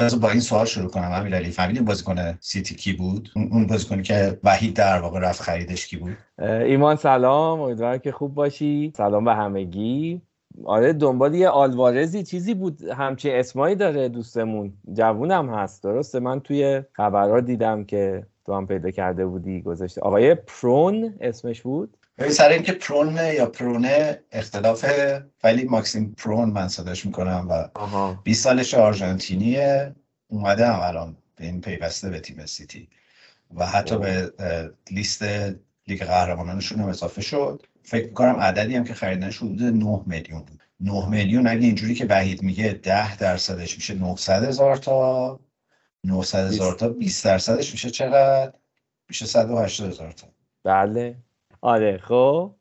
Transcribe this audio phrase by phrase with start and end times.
[0.00, 4.38] بذار با این سوال شروع کنم امیرعلی فهمیدین بازیکن سیتی کی بود؟ اون بازیکنی که
[4.44, 8.92] وحید در واقع رفت خریدش کی بود؟ ایمان سلام امیدوارم که خوب باشی.
[8.96, 10.22] سلام به همگی.
[10.64, 14.72] آره دنبال یه آلوارزی چیزی بود همچین اسمایی داره دوستمون.
[14.92, 20.00] جوونم هست درسته؟ من توی خبرها دیدم که تو هم پیدا کرده بودی گذاشته.
[20.00, 24.84] آقای پرون اسمش بود؟ ببین سر اینکه پرونه یا پرونه اختلاف
[25.44, 27.68] ولی ماکسیم پرون من صداش می‌کنم و
[28.24, 29.94] 20 سالش آرژانتینیه
[30.28, 32.88] اومده هم الان به این پیوسته به تیم سیتی.
[33.54, 34.32] و حتی به
[34.90, 35.22] لیست
[35.86, 37.66] لیگ قهرمانانشون هم اضافه شد.
[37.82, 40.62] فکر می‌کنم عددی هم که خریدنش حدود 9 میلیون بود.
[40.80, 45.40] 9 میلیون اگه اینجوری که وحید میگه 10 درصدش میشه 900 هزار تا.
[46.04, 48.52] 900 هزار تا 20 درصدش میشه چقدر؟
[49.08, 50.26] میشه 180 هزار تا.
[50.64, 51.16] بله.
[51.60, 52.54] آره خب.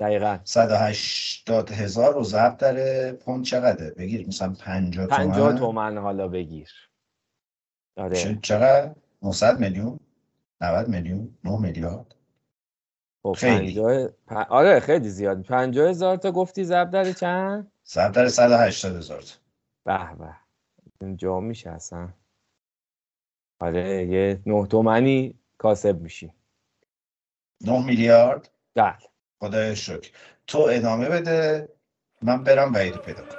[0.00, 0.38] دقیقا.
[0.44, 5.16] 180 هزار رو ضبط داره پوند چقدره؟ بگیر مثلا 50 تومن.
[5.16, 6.70] 50 تومن حالا بگیر.
[7.96, 8.38] آره.
[8.42, 10.00] چقدر؟ 900 میلیون؟
[10.60, 12.14] 90 میلیون؟ 9 میلیارد؟
[13.22, 13.80] خب خیلی.
[14.48, 15.42] آره خیلی زیاد.
[15.42, 19.34] 50 هزار تا گفتی ضبط داره چند؟ ضبط داره 180 هزار تا.
[19.84, 20.36] به به.
[21.00, 22.08] اینجا میشه اصلا.
[23.60, 26.32] آره یه 9 تومنی کاسب میشی.
[27.60, 28.50] 9 میلیارد.
[28.74, 28.94] بله.
[29.40, 30.10] خدای شکر.
[30.46, 31.68] تو ادامه بده.
[32.22, 33.38] من برم وعید پیدا کنم.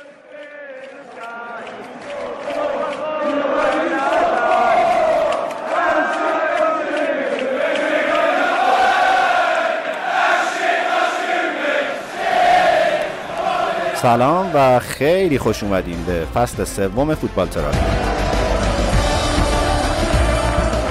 [13.96, 18.07] سلام و خیلی خوش اومدیم به فصل سوم فوتبال تراپی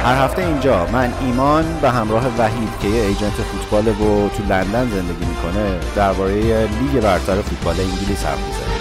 [0.07, 0.87] هر هفته اینجا.
[0.87, 6.35] من ایمان به همراه وحید که یه ایجنت فوتبال و تو لندن زندگی می‌کنه درباره
[6.67, 8.79] لیگ برتر فوتبال انگلیس حرف می‌زنیم.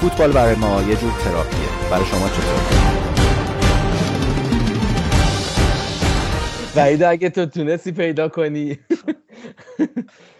[0.00, 1.90] فوتبال برای ما یه جور تراپیه.
[1.90, 2.60] برای شما چطور؟
[6.76, 8.78] وحید اگه تو تونستی پیدا کنی.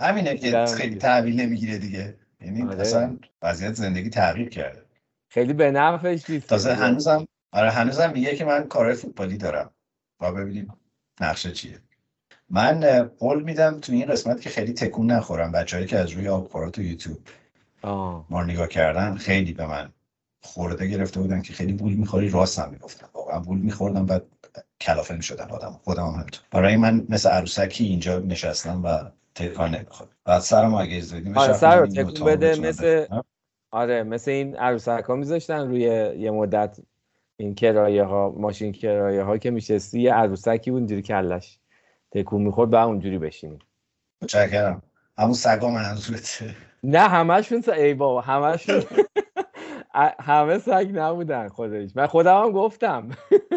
[0.00, 2.14] همینه که خیلی تحویل نمی‌گیره دیگه.
[2.40, 2.80] یعنی آره.
[2.80, 4.82] اصلا وضعیت زندگی تغییر کرده.
[5.28, 6.48] خیلی به نفعش نیست.
[6.48, 9.70] تازه هنوزم آره هنوزم میگه که من کار فوتبالی دارم.
[10.18, 10.74] با ببینیم
[11.20, 11.78] نقشه چیه.
[12.50, 15.52] من قول میدم تو این قسمت که خیلی تکون نخورم.
[15.52, 17.18] بچه‌ای که از روی آب تو یوتیوب.
[18.30, 19.92] ما نگاه کردن خیلی به من
[20.40, 23.06] خورده گرفته بودن که خیلی بول می‌خوری راست هم می‌گفتن.
[23.14, 24.20] واقعا بول میخوردم و
[24.80, 25.80] کلافه می‌شدن آدم.
[25.84, 26.42] خودم هم همینطور.
[26.50, 31.52] برای من مثل عروسکی اینجا نشستم و تکان نمی‌خواد بعد سرم اگه از بدیم آره
[31.52, 33.06] سر تکون بده مثل
[33.70, 35.80] آره مثل این عروسک ها میذاشتن روی
[36.18, 36.80] یه مدت.
[37.36, 41.58] این کرایه ها ماشین کرایه ها که میشستی یه عروسکی بود اینجوری کلش
[42.10, 43.58] تکون می‌خورد به اونجوری بشینیم.
[44.26, 44.82] چکرم
[45.18, 47.68] همون سگا منظورته نه همشون س...
[47.68, 48.82] ای بابا همشون
[50.20, 51.90] همه سگ نبودن خودش.
[51.94, 53.08] من خودم هم گفتم.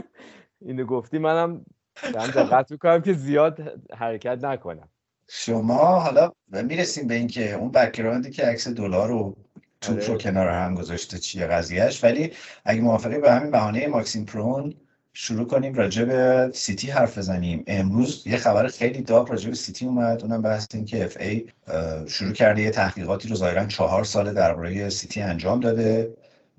[0.66, 1.66] اینو گفتی منم
[2.14, 4.90] دارم دقت می‌کنم که زیاد حرکت نکنم.
[5.28, 9.36] شما حالا می‌رسیم به اینکه اون background ی که عکس دلار رو
[9.82, 10.18] توپ رو آره.
[10.18, 12.32] کنار هم گذاشته چیه قضیهش ولی
[12.66, 14.74] اگه موافقی به همین بهانه ماکسیم پرون
[15.14, 17.64] شروع کنیم راجع به سیتی حرف بزنیم.
[17.68, 21.46] امروز یه خبر خیلی داغ راجع به سیتی اومد اونم بحث این که FA
[22.08, 26.14] شروع کرده یه تحقیقاتی رو ظاهرا چهار سال درباره سیتی انجام داده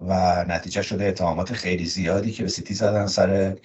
[0.09, 3.57] و نتیجه شده اتهامات خیلی زیادی که به سیتی زدن سر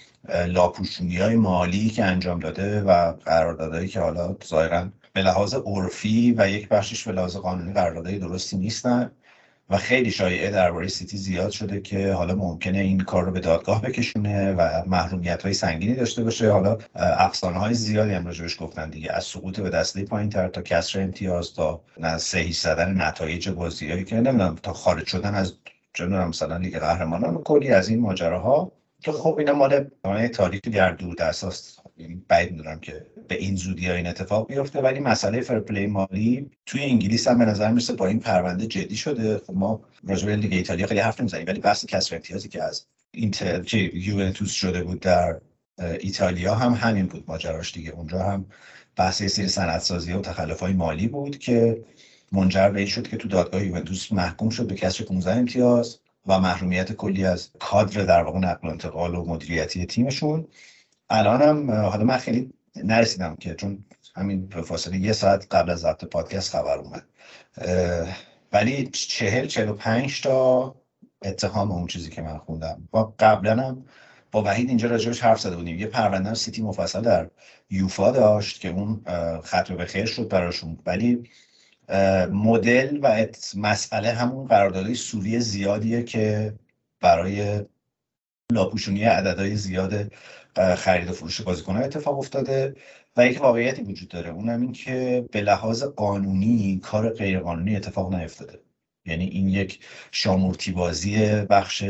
[0.48, 6.50] لاپوشونی های مالی که انجام داده و قراردادهایی که حالا ظاهرا به لحاظ عرفی و
[6.50, 9.12] یک بخشش به لحاظ قانونی قراردادهای درستی نیستن.
[9.70, 13.82] و خیلی شایعه درباره سیتی زیاد شده که حالا ممکنه این کار رو به دادگاه
[13.82, 16.52] بکشونه و محرومیت های سنگینی داشته باشه.
[16.52, 19.12] حالا افسانه های زیادی هم راجبش گفتن دیگه.
[19.12, 21.82] از سقوط به دسته پایین تر تا کسر امتیاز تا
[22.18, 25.54] سهی زدن نتایج بازیایی که نمی‌دونم تا خارج شدن از
[25.94, 28.72] جنون مثلا لیگ قهرمانان کلی از این ماجراها.
[29.02, 31.80] که خب اینا مال تاریخ در دور دست
[32.28, 34.82] بعید می‌دونم که به این زودی ها این اتفاق بیفته.
[34.82, 38.96] ولی مسئله fair play مالی توی انگلیس هم به نظر می‌رسه با این پرونده جدی
[38.96, 39.38] شده.
[39.38, 42.86] خب ما راجع به لیگ ایتالیا خیلی حرف نمی‌زنیم ولی بحث کسر امتیازی که از
[43.12, 45.36] اینتر که یوونتوس شده بود در
[46.00, 47.92] ایتالیا هم همین بود ماجراش دیگه.
[47.92, 48.46] اونجا هم
[48.96, 51.84] بحث سری سندسازی و تخلف های مالی بود که
[52.32, 56.40] منجر به این شد که تو دادگاه یوونتوس محکوم شد به کسر 15 امتیاز و
[56.40, 60.48] محرومیت کلی از کادر در واقع نقل و انتقال و مدیریتی تیمشون.
[61.10, 62.54] الان هم حالا من خیلی
[62.84, 63.86] نرسیدم که چون
[64.16, 67.04] همین فاصله یه ساعت قبل از ضبط پادکست خبر اومد.
[68.54, 70.76] ولی چهل چهل و پنج تا
[71.22, 72.90] اتهام اون چیزی که من خوندم.
[72.94, 73.86] و قبلا هم
[74.32, 75.80] با وحید اینجا راجبش حرف زده بودیم.
[75.80, 77.30] یه پرونده سیتی مفصل در
[77.70, 79.02] یوفا داشت که اون
[79.42, 80.80] خط به خیر شد براشون.
[80.86, 81.24] ولی
[82.32, 83.26] مدل و
[83.56, 86.54] مسئله همون قراردادهای سوری زیادیه که
[87.02, 87.66] برای
[88.52, 90.12] لاپوشونی عددهای زیاد
[90.56, 92.76] خرید و فروش بازیکن‌ها اتفاق افتاده
[93.18, 94.30] و یک واقعیتی وجود داره.
[94.30, 98.60] اونم این که به لحاظ قانونی کار غیرقانونی اتفاق نیفتاده.
[99.06, 99.80] یعنی این یک
[100.12, 101.18] شامورتی بازی
[101.50, 101.84] بخش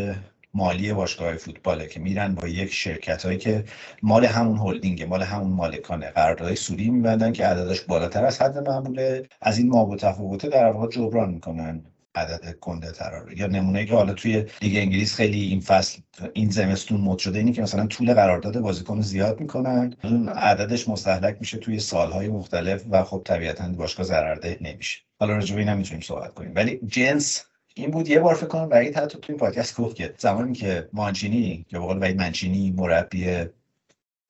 [0.53, 3.65] مالی باشگاه فوتباله که میرن با یک شرکت هایی که
[4.03, 9.27] مال همون هلدینگ مال همون مالکانه قراردادهای سودی میبندن که عددش بالاتر از حد معموله.
[9.41, 11.85] از این ما تفاوته در واقع جبران می‌کنن.
[12.15, 16.01] عدد کنده ترار یا نمونه که حالا توی لیگ انگلیس خیلی این فصل
[16.33, 19.93] این زمستون مد شده اینی که مثلا طول قرارداد بازیکن زیاد می‌کنن.
[20.35, 24.99] عددش مستحلک میشه توی سالهای مختلف و خب طبیعتا باشگاه ضررده نمیشه.
[25.19, 26.51] حالا راجع به صحبت کنیم.
[26.55, 27.45] ولی جنس
[27.75, 28.09] این بود.
[28.09, 31.79] یه بار فکر کنم وحید حتی تو این پادکست گفت که زمانی که مانچینی یا
[31.79, 33.45] به قول منچینی مربی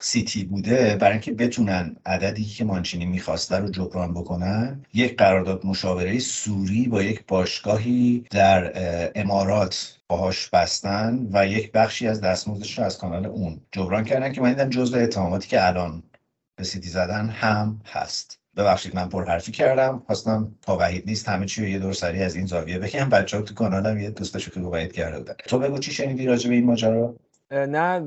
[0.00, 6.18] سیتی بوده برای اینکه بتونن عددی که مانچینی می‌خواسته رو جبران بکنن یک قرارداد مشاوره
[6.18, 8.72] سوری با یک باشگاهی در
[9.14, 14.40] امارات باهاش بستن و یک بخشی از دستمزدش رو از کانال اون جبران کردن که
[14.40, 16.02] من دیدم جزء اتهاماتی که الان
[16.56, 18.40] به سیتی زدن هم هست.
[18.56, 22.22] ببخشید من پر حرفی کردم خواستم تا وحید نیست همه چی رو یه دور سری
[22.22, 23.08] از این زاویه بگم.
[23.08, 25.34] بچه‌ها تو کانالم یه دوستاشو که وحید کرده بودن.
[25.46, 27.16] تو بگو چی شنیدی راجع به این ماجرا؟
[27.50, 28.02] نه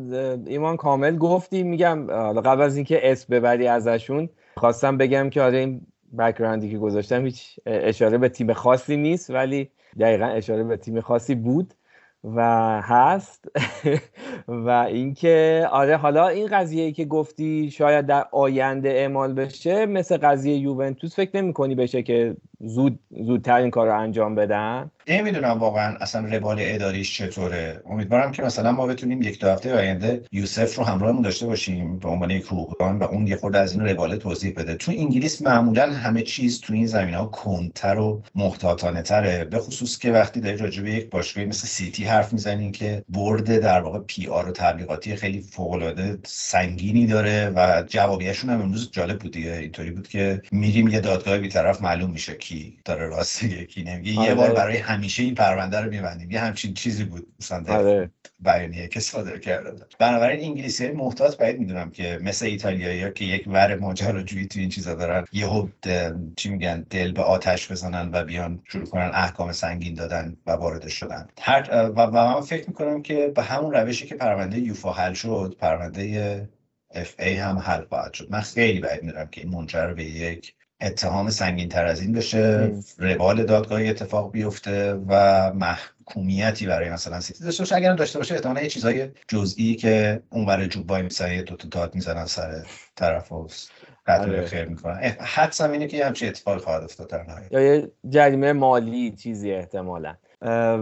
[0.46, 2.08] ایمان کامل گفتی میگم
[2.42, 5.82] قبل از اینکه اسم ببری ازشون خواستم بگم که آره این
[6.18, 9.70] بک‌گراندی که گذاشتم هیچ اشاره به تیم خاصی نیست ولی
[10.00, 11.74] دقیقا اشاره به تیم خاصی بود
[12.24, 12.42] و
[12.82, 13.46] هست.
[14.48, 20.58] و اینکه آره حالا این قضیه که گفتی شاید در آینده اعمال بشه مثل قضیه
[20.58, 25.96] یوونتوس فکر نمی کنی بشه که زود زودتر این کار رو انجام بدن؟ نمی‌دونم واقعا
[26.02, 27.82] اصلا روال اداریش چطوره.
[27.90, 32.10] امیدوارم که مثلا ما بتونیم یک دو هفته آینده یوسف رو همراهمون داشته باشیم به
[32.10, 34.76] عنوان یک روحان و اون یه خورده از این روال توضیح بده.
[34.76, 39.98] تو انگلیس معمولا همه چیز تو این زمین ها کنتر و محتاطانه تره به خصوص
[39.98, 44.00] که وقتی داری راجع به یک باشگاهی مثل سیتی حرف می‌زنین که برد در واقع
[44.00, 49.38] پی آر و تبلیغاتی خیلی فوق العاده سنگینی داره و جوابیشون هم امروز جالب بود
[49.38, 54.24] اینطوری بود که میریم یه دادگاه بیطرف معلوم میشه کی داره راست کی نمیگه.
[54.24, 56.32] یه بار برای همیشه این پرونده رو میبندیم.
[56.32, 58.12] یه همچین چیزی بود مثلا آره.
[58.40, 63.44] بیانیه که صادر کرده بنابراین انگلیسی های محتاط باید می‌دونم که مثل ایتالیایی که یک
[63.48, 65.68] ور ماجراجویی تو این چیزا دارن یهو
[66.36, 70.88] چی میگن دل به آتش بزنن و بیان شروع کنن احکام سنگین دادن و وارد
[70.88, 71.28] شدن.
[71.42, 76.50] هر و, من فکر می‌کنم که به همون روشی که پرونده یوفا حل شد پرونده
[76.92, 78.28] اف ای هم حل خواهد شد.
[78.32, 82.72] من خیلی باید می‌دونم که این منجر به یک اتهام سنگین تر از این بشه
[82.98, 87.44] روال دادگاهی اتفاق بیفته و محکومیتی برای مثلا سیتی.
[87.44, 91.32] داشته باشه اگر داشته باشه احتمالا یه چیزای جزئی که اون برای جوب بای میسن
[91.32, 92.64] یه دوتا داد می‌زنن سر
[92.96, 93.72] طرف هست
[94.08, 94.46] آره.
[94.46, 94.96] خیر می‌کنن.
[95.20, 97.52] حدسم اینه که همچین اتفاقی خواهد افتاد در نهایت.
[97.52, 100.16] یا یه جریمه مالی چیزی احتمالا.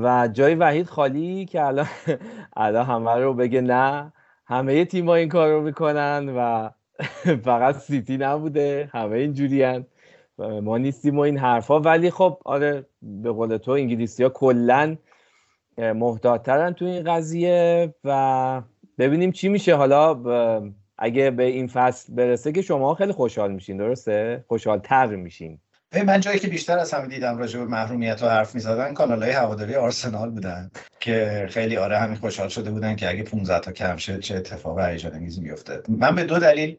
[0.03, 1.87] و جای وحید خالی که الان
[2.57, 4.13] الان همه رو بگه نه
[4.45, 6.69] همه تیم‌ها این کار رو می‌کنن و
[7.45, 9.83] فقط سیتی نبوده همه اینجوری
[10.37, 11.79] ما نیستیم و این حرفا.
[11.79, 14.97] ولی خب آره به قول تو انگلیسی ها کلا
[15.77, 18.61] محتاطترن تو این قضیه و
[18.97, 19.75] ببینیم چی میشه.
[19.75, 20.21] حالا
[20.97, 25.59] اگه به این فصل برسه که شما خیلی خوشحال میشین درسته؟ خوشحال تر میشین.
[26.03, 29.75] من جایی که بیشتر از همه دیدم راجع به محرومیت و حرف کانال های هواداری
[29.75, 34.19] آرسنال بودن که خیلی آره همین خوشحال شده بودن که اگه 15 تا کم شد
[34.19, 36.77] چه اتفاق هیجان انگیزی میفته من به دو دلیل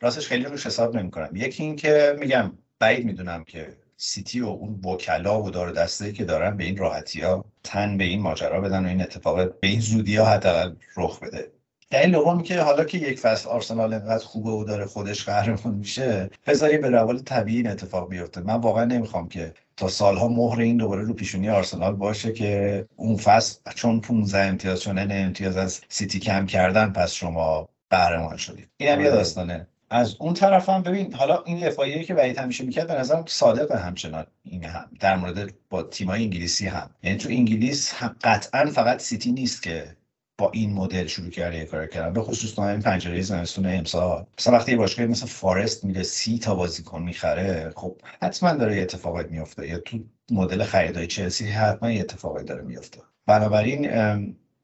[0.00, 1.28] راستش خیلی روش حساب نمی‌کنم.
[1.32, 6.24] یکی این که میگم بعید می‌دونم که سیتی و اون وکلا و دار دسته که
[6.24, 9.80] دارن به این راحتی ها تن به این ماجرا بدن و این اتفاق به این
[9.80, 11.57] زودی ها حداقل رخ بده.
[11.90, 16.30] دلیل دوم که حالا که یک فصل آرسنال انقدر خوبه و داره خودش قهرمان میشه
[16.46, 18.40] بذاری به روال طبیعی این اتفاق بیفته.
[18.40, 23.16] من واقعا نمی‌خوام که تا سالها مهر این دوباره رو پیشونی آرسنال باشه که اون
[23.16, 28.68] فصل چون 15 امتیاز چون امتیاز از سیتی کم کردن پس شما قهرمان شدید.
[28.76, 29.16] اینم یه آره.
[29.16, 29.66] داستانه.
[29.90, 33.72] از اون طرف هم ببین حالا این دفاعیه که وحید همیشه می‌کرد به نظرم صادق
[33.72, 36.90] همچنان این هم در مورد با تیمای انگلیسی هم.
[37.02, 39.97] یعنی تو انگلیس هم قطعا فقط سیتی نیست که
[40.38, 42.12] با این مدل شروع کرده کار کردن.
[42.12, 44.26] به خصوص تو این پنجره زمستون امسال.
[44.38, 49.30] مثلا وقتی باشگاه مثل فارست میره سی تا بازیکن می‌خره خب حتما داره یه اتفاقات
[49.30, 49.98] میفته یا تو
[50.30, 53.90] مدل خریدای چلسی حتما یه اتفاقی داره میفته بنابراین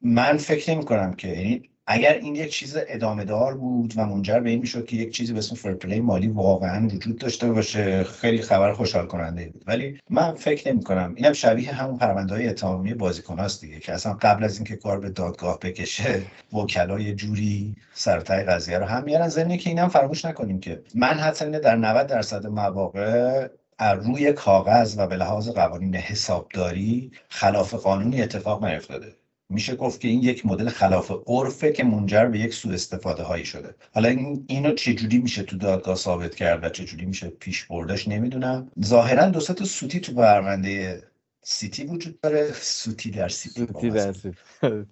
[0.03, 4.41] من فکر نمی کنم که یعنی اگر این یک چیز ادامه دار بود و منجر
[4.41, 8.43] به این می‌شد که یک چیزی به اسم فرپلی مالی واقعا وجود داشته باشه خیلی
[8.43, 9.65] خبر خوشحال کننده بود.
[9.67, 13.93] ولی من فکر نمی کنم اینم شبیه همون پرونده های اتهامی بازیکن هست دیگه که
[13.93, 16.23] اصلا قبل از اینکه کار به دادگاه بکشه
[16.53, 19.29] وکلا یه جوری سرتای قضیه رو هم میارن.
[19.29, 23.49] ضمن که اینم فراموش نکنیم که من حتی در 90 درصد مواقع
[23.81, 29.24] روی کاغذ و به لحاظ قوانین حسابداری خلاف قانونی اتفاق نیفتاده.
[29.49, 33.45] میشه گفت که این یک مدل خلاف عرفه که منجر به یک سوء استفاده هایی
[33.45, 33.75] شده.
[33.95, 38.71] حالا این اینو چجوری میشه تو دادگاه ثابت کرد و چجوری میشه پیش بردش نمی‌دونم.
[38.85, 41.03] ظاهرا دو تا سوتی تو پرونده
[41.43, 42.53] سیتی وجود داره.
[42.53, 44.37] سوتی در سیتی سوتی در سیتی.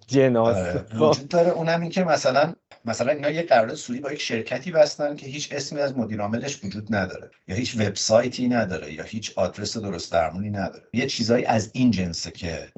[0.07, 1.49] جناس آره، وجود داره.
[1.49, 2.53] اونم این که مثلا
[2.85, 6.63] مثلا اینا یه قرارداد سودی با یک شرکتی بستن که هیچ اسمی از مدیر عاملش
[6.63, 7.31] وجود نداره.
[7.47, 10.83] یا هیچ وبسایتی نداره یا هیچ آدرس درست درمونی نداره.
[10.93, 12.71] یه چیزایی از این جنسه که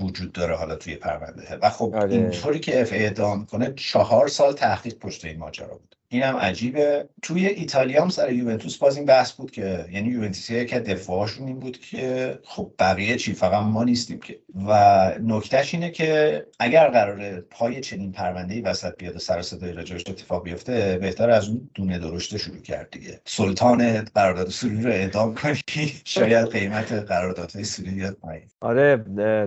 [0.00, 2.12] وجود داره حالا توی پرونده و خب آره.
[2.12, 7.08] اینطوری که اف اعدام کنه چهار سال تحقیق پشت این ماجرا بود اینم عجیبه.
[7.22, 11.58] توی ایتالیا هم سر یوونتوس باز این بحث بود که یعنی یوونتوسی که دفاعشون این
[11.58, 14.38] بود که خب بقیه چی فقط ما نیستیم که.
[14.68, 19.72] و نکتهش اینه که اگر قرار پای چنین پرونده ای وسط بیاد و سر صدای
[19.72, 23.20] راجعش اتفاق بیفته بهتر از اون دونه درشته شروع کرد دیگه.
[23.24, 25.58] سلطان قرارداد سوری رو اعدام کنی
[26.04, 28.42] شاید قیمت قراردادهای سوری بیاد پایین.
[28.60, 28.96] آره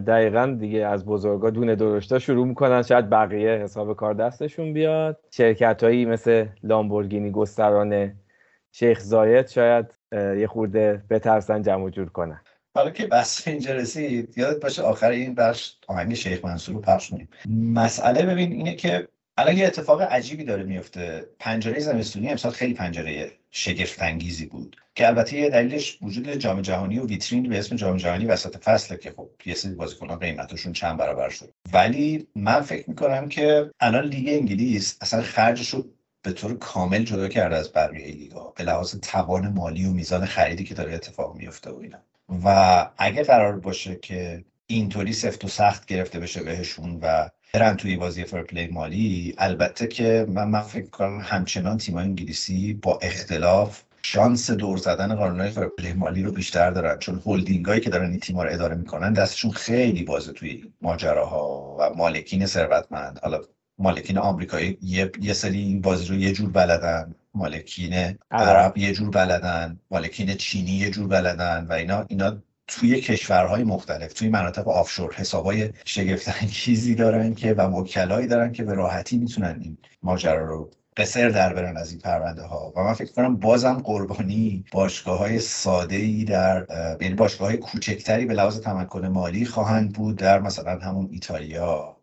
[0.08, 5.20] دقیقا دیگه از بزرگا دونه درشته شروع می‌کنن شاید بقیه حساب کار دستشون بیاد.
[5.32, 8.14] شرکت هایی مثل لامبورگینی گستران
[8.72, 12.42] شیخ زاید شاید یه خورده بترسن جمع جور کنن.
[12.76, 17.10] حالا که بس اینجا رسید یادت باشه آخر این بخش آهنگ شیخ منصور رو پخش
[17.10, 17.30] کنیم
[17.74, 23.32] مسئله ببین اینه که الان یه اتفاق عجیبی داره میفته پنجره زمستونی امسال خیلی پنجره
[23.52, 27.98] شگفت انگیزی بود که البته یه دلیلش وجود جام جهانی و ویترین به اسم جام
[27.98, 31.50] جهانی وسط فصله که خب یه سری بازیکنان قیمتشون چند برابر شد.
[31.74, 35.86] ولی من فکر می‌کنم که الان لیگ انگلیس اصلا خرجش رو
[36.24, 40.64] به طور کامل جدا کرده از بقیه لیگا به لحاظ توان مالی و میزان خریدی
[40.64, 41.98] که داره اتفاق میفته و اینا.
[42.46, 47.96] و اگه قرار باشه که اینطوری سفت و سخت گرفته بشه بهشون و برن توی
[47.98, 54.52] بازی فرپلی مالی البته که من, من فکر کنم همچنان تیم انگلیسی با اختلاف شانس
[54.52, 57.00] دور زدن قانونهای فرپلی مالی رو بیشتر دارن.
[57.00, 61.76] چون هلدینگ هایی که دارن این تیم‌ها رو اداره می‌کنن دستشون خیلی بازه توی ماجراها
[61.80, 63.20] و مالکین ثروتمند.
[63.24, 63.42] حالا
[63.78, 67.16] مالکین آمریکایی یه, یه سری این بازی رو یه جور بلدن.
[67.34, 69.80] مالکین عرب یه جور بلدن.
[69.92, 72.38] مالکین چینی یه جور بلدن و اینا اینا
[72.68, 78.74] توی کشورهای مختلف توی مناطق offshore حسابای شگفتانگیزی دارن که و وکلایی دارن که به
[78.74, 83.12] راحتی می‌تونن این ماجرا رو قسر در برن از این پرونده ها و من فکر
[83.12, 86.68] کنم بازم قربانی باشگاه های ساده ای در
[87.02, 91.98] یعنی باشگاه های کوچکتری به لحاظ تمکن مالی خواهند بود در مثلا همون ایتالیا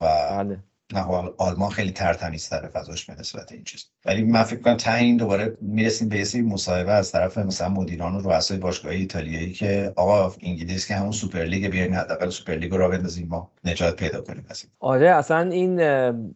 [0.00, 0.64] و بله.
[0.92, 1.00] نه
[1.38, 3.84] آلمان خیلی ترتمیزتره فضاش به نسبت این چیز.
[4.04, 8.14] ولی من فکر کنم ته این دوباره می‌رسیم به یه مصاحبه از طرف مثلا مدیران
[8.14, 12.88] و رؤسای باشگاه ایتالیایی که آقا انگلیس که همون سوپرلیگ بیاین حداقل سوپرلیگ رو را
[12.88, 15.80] بندازیم ما نجات پیدا کنیم از آره اصلا این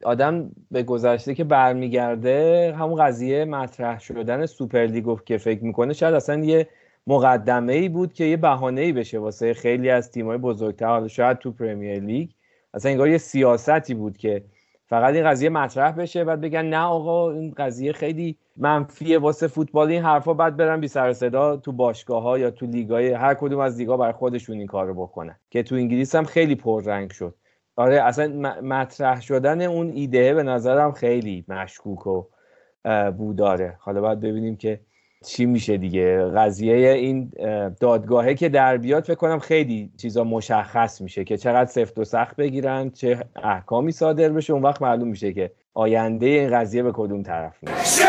[0.05, 6.45] آدم به گذشته که برمیگرده همون قضیه مطرح شدن سوپرلیگ که فکر می‌کنه شاید اصلا
[6.45, 6.69] یه
[7.07, 10.87] مقدمه ای بود که یه بهانه ای بشه واسه خیلی از تیم‌های بزرگتر.
[10.87, 12.31] حالا شاید تو Premier League
[12.75, 14.45] اصلا انگار یه سیاستی بود که
[14.87, 19.89] فقط این قضیه مطرح بشه بعد بگن نه آقا این قضیه خیلی منفیه واسه فوتبال
[19.89, 23.61] این حرفا بعد برن بی سر صدا تو باشگاه ها یا تو لیگای هر کدوم
[23.61, 27.35] از لیگا بر خودشون این کارو بکنن که تو انگلیس هم خیلی پررنگ شد.
[27.77, 28.29] آره اصلا
[28.63, 32.25] مطرح شدن اون ایده به نظرم خیلی مشکوک و
[33.17, 33.77] بوداره.
[33.81, 34.81] حالا باید ببینیم که
[35.27, 37.31] چی میشه دیگه قضیه این
[37.81, 42.37] دادگاهه که در بیاد فکر کنم خیلی چیزا مشخص میشه که چقدر سفت و سخت
[42.37, 47.23] بگیرن چه احکامی صادر بشه اون وقت معلوم میشه که آینده این قضیه به کدوم
[47.23, 48.05] طرف میشه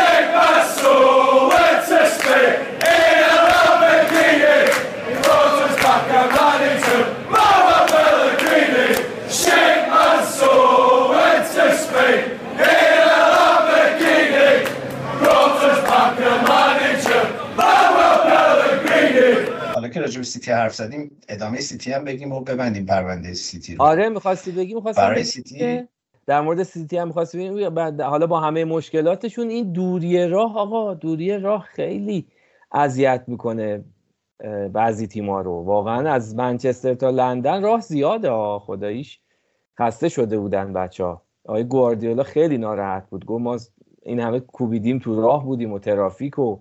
[20.10, 23.82] راجع به سیتی حرف زدیم ادامه سیتی هم بگیم و ببندیم پرونده سیتی رو.
[23.82, 25.88] آره می‌خواستی بگیم می‌خواستی برای سیتی؟
[26.26, 31.38] در مورد سیتی هم می‌خواستی بگیم حالا با همه مشکلاتشون این دوری راه آقا دوری
[31.38, 32.26] راه خیلی
[32.72, 33.84] اذیت می‌کنه
[34.72, 35.52] بعضی تیما رو.
[35.52, 39.20] واقعا از منچستر تا لندن راه زیاده خداییش.
[39.78, 43.24] خسته شده بودن بچه ها آقای گواردیولا خیلی ناراحت بود.
[43.24, 43.58] گفت ما
[44.02, 46.58] این همه کوبیدیم تو راه بودیم و ترافیک و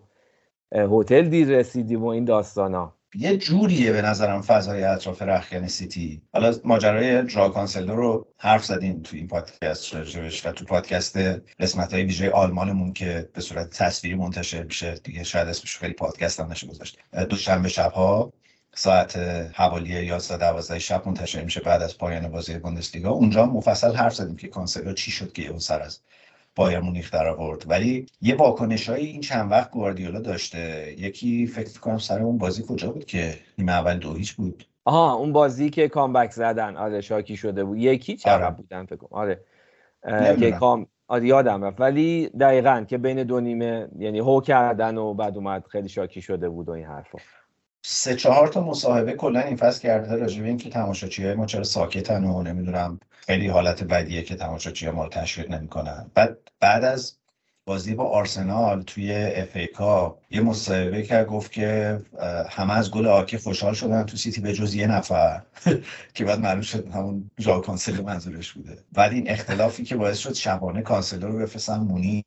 [0.72, 2.94] هتل دیر رسیدیم و این داستانا.
[3.16, 9.02] یه جوریه به نظرم فضای اطراف رختکن سیتی حالا ماجرای ژائو کانسلو رو حرف زدیم
[9.02, 9.96] تو این پادکست
[10.46, 11.18] و تو پادکست
[11.60, 14.94] قسمت های ویژه آلمانمون که به صورت تصویری منتشر میشه.
[14.94, 16.98] دیگه شاید اسمش خیلی پادکست هم نشه گذاشت.
[17.30, 18.34] دوشنبه شبها
[18.76, 19.18] ساعت
[19.54, 23.10] حوالی 11 12 شب منتشر میشه بعد از پایان بازی بوندسلیگا.
[23.10, 26.00] اونجا مفصل حرف زدیم که کانسلو چی شد که اون سر از
[26.56, 27.66] بایر مونیخ در آورد.
[27.68, 30.96] ولی یه واکنش این چند وقت گواردیولا داشته.
[30.98, 35.14] یکی فکر کنم سر اون بازی کجا بود که نیمه اول دو هیچ بود؟ آها
[35.14, 36.78] اون بازی که کامبک زدن.
[36.78, 37.78] آره شاکی شده بود.
[37.78, 38.50] یکی چرا آره.
[38.50, 39.20] بودن فکر کنم.
[39.20, 39.44] آره.
[40.40, 41.82] که کام آره یادم رفت.
[41.82, 46.50] ولی دقیقا که بین دو نیمه یعنی هو کردن و بعد اومد خیلی شاکی شده
[46.50, 47.18] بود و این حرفا.
[47.82, 50.16] سه چهار تا مصاحبه کلا این فصل کرده.
[50.16, 54.90] راجع به اینکه تماشاچی های ما چرا ساکتن و نمی‌دونم خیلی حالت بدیه که تماشاچی
[54.90, 56.12] ما رو تشویق نمی‌کنن.
[56.14, 57.14] بعد بعد از
[57.66, 62.00] بازی با آرسنال توی FA Cup یه مصاحبه کرد گفت که
[62.50, 65.42] همه از گل آکی خوشحال شدن تو سیتی به جز یه نفر.
[66.14, 68.78] که بعد معلوم شد همون ژائو کانسلو منظورش بوده.
[68.94, 72.26] بعد این اختلافی که باعث شد شبانه کانسلو رو بفرستن مونیخ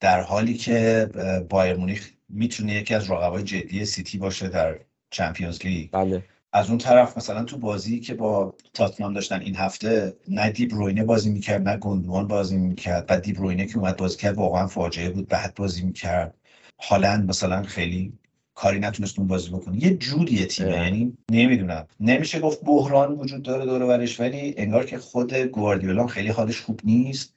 [0.00, 1.08] در حالی که
[1.48, 4.78] بایر مونیخ می‌تونه یکی از رقبای جدی سیتی باشه در
[5.10, 5.90] Champions League.
[5.92, 6.22] بله.
[6.56, 11.30] از اون طرف مثلا تو بازی که با تاتنام داشتن این هفته نه دیبروینه بازی
[11.30, 13.06] می‌کرد نه گوندوان بازی می‌کرد.
[13.06, 16.34] بعد دیبروینه که اومد بازی کرد واقعا فاجعه بود بعد بازی می‌کرد.
[16.82, 18.12] هالند مثلا خیلی
[18.54, 19.84] کاری نتونست اون بازی بکنه.
[19.84, 20.84] یه جوریه تیمه اه.
[20.84, 21.86] یعنی نمی‌دونم.
[22.00, 26.60] نمیشه گفت بحران وجود داره دور و برش ولی انگار که خود گواردیولا خیلی حالش
[26.60, 27.34] خوب نیست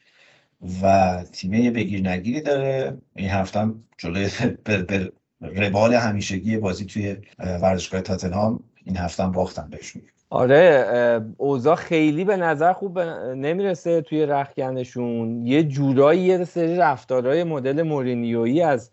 [0.82, 2.98] و تیمه یه بگیر نگیری داره.
[3.16, 4.30] این هفته هم جلوی
[4.64, 5.12] به به
[5.42, 12.24] روال همیشگی بازی توی اه، ورزشگاه تاتنهام این هفته هم باختن بهشون آره اوضاع خیلی
[12.24, 15.46] به نظر خوب نمی‌رسه توی رخکندشون.
[15.48, 18.92] یه جورایی یه سری رفتارهای مدل مورینیویی از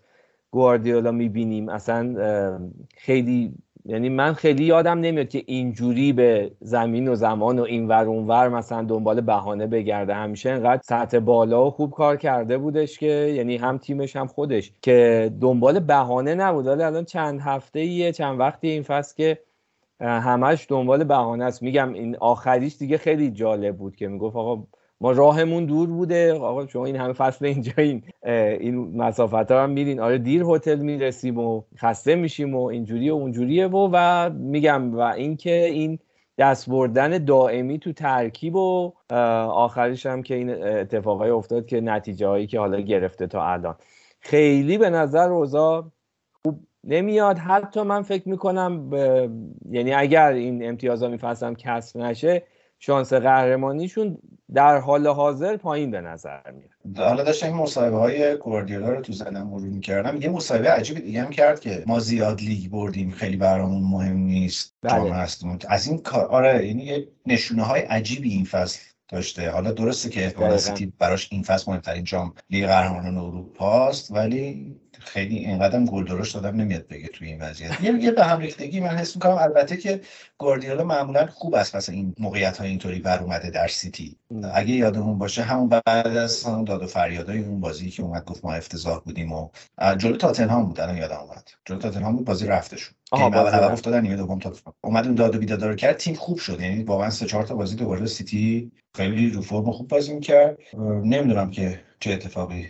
[0.50, 1.68] گواردیولا می‌بینیم.
[1.68, 2.14] اصلا
[2.96, 8.48] خیلی یعنی من خیلی یادم نمیاد که اینجوری به زمین و زمان و اینور اونور
[8.48, 10.14] مثلا دنبال بهانه بگرده.
[10.14, 14.72] همیشه انقدر سطح بالا و خوب کار کرده بودش که یعنی هم تیمش هم خودش
[14.82, 16.66] که دنبال بهانه نبود.
[16.66, 19.38] ولی الان چند هفته یه چند وقتی این فصل که
[20.00, 21.62] همش دنبال بهانه است.
[21.62, 24.66] میگم این آخریش دیگه خیلی جالب بود که می‌گفت آقا
[25.00, 26.34] ما راهمون دور بوده.
[26.34, 28.02] آقا شما این همه فصل اینجا این
[28.60, 33.14] این مسافت ها هم میرین آره دیر هتل می‌رسیم و خسته میشیم و اینجوری و
[33.14, 35.98] اونجوریه و و میگم و اینکه این
[36.38, 38.92] دست بردن دائمی تو ترکیب و
[39.50, 43.74] آخرش هم که این اتفاقای افتاد که نتیجه هایی که حالا گرفته تا الان.
[44.20, 45.84] خیلی به نظر اوضاع
[46.86, 47.38] نمیاد.
[47.38, 48.94] حتی من فکر می‌کنم ب...
[49.70, 52.42] یعنی اگر این امتیازا میفصلم کسب نشه
[52.78, 54.18] شانس قهرمانیشون
[54.54, 57.08] در حال حاضر پایین به نظر میاد.
[57.08, 60.22] حالا داشتم این مصاحبه های گواردیولا رو تو ذهنم مرور می‌کردم.
[60.22, 64.74] یه مصاحبه عجیب دیگه هم کرد که ما زیاد لیگ بردیم خیلی برامون مهم نیست
[64.82, 64.92] بله.
[64.92, 69.50] جام هستیم از این کار آره یعنی یه نشونه های عجیبی این فصل داشته.
[69.50, 70.76] حالا درسته که احتمالاً دقیقاً.
[70.76, 76.60] سیتی براش این فصل مهمترین جام لیگ قهرمانان اروپاست ولی خیلی اینقدر گل درشت دادم
[76.60, 77.80] نمیاد بگه توی این وضعیت.
[77.80, 79.38] یه یه به هم ریختگی من حس می‌کنم.
[79.38, 80.00] البته که
[80.38, 84.16] گواردیولا معمولا خوب است پس این موقعیت های اینطوری بر اومده در سیتی.
[84.54, 88.44] اگه یادمون باشه همون بعد از همون داد و فریادای اون بازی که اومد گفت
[88.44, 89.48] ما افتضاح بودیم و
[89.98, 91.50] جلو تاتنهام بود الان یادم اومد.
[91.64, 93.72] جلو تاتنهام بود بازی رفته شد آها، تیم اول بازی عقب.
[93.72, 96.60] افتادن نیمه دوم تا اومد اون داد و بیداد رو کرد تیم خوب شد.
[96.60, 100.58] یعنی واقعا سه چهار تا بازی دوباره سیتی خیلی رو فرم خوب بازی می‌کرد.
[101.04, 102.68] نمی‌دونم که چه اتفاقی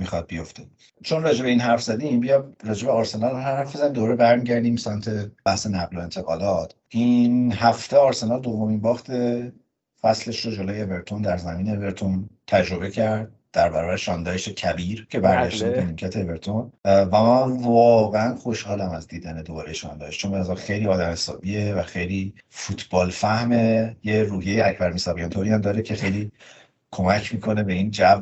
[0.00, 0.62] می‌خواد بیفته.
[1.02, 5.30] چون راجع به این حرف زدیم بیا راجع به آرسنال حرف بزنیم دوره برمیگردیم سمت
[5.44, 6.74] بحث نقل و انتقالات.
[6.88, 9.06] این هفته آرسنال دومین باخت
[10.02, 15.66] فصلش رو جلوی اورتون در زمین اورتون تجربه کرد در برابر شاندایش کبیر که برگشته
[15.66, 15.76] بله.
[15.76, 16.72] به نیمکت اورتون.
[16.84, 22.34] و من واقعا خوشحالم از دیدن دوباره شاندایش چون نظرم خیلی آدم حسابیه و خیلی
[22.48, 23.96] فوتبال فهمه.
[24.04, 26.32] یه روحیه اکبر میسابیان طوری هم داره که خیلی
[26.90, 28.20] کمک می‌کنه به این جو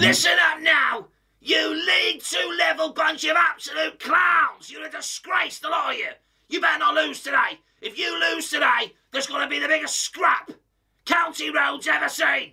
[0.00, 1.06] Listen up now!
[1.40, 4.70] You League Two level bunch of absolute clowns!
[4.70, 6.08] You're a disgrace, to lot of you!
[6.48, 7.60] You better not lose today.
[7.82, 10.50] If you lose today, there's going to be the biggest scrap
[11.04, 12.52] County Road's ever seen.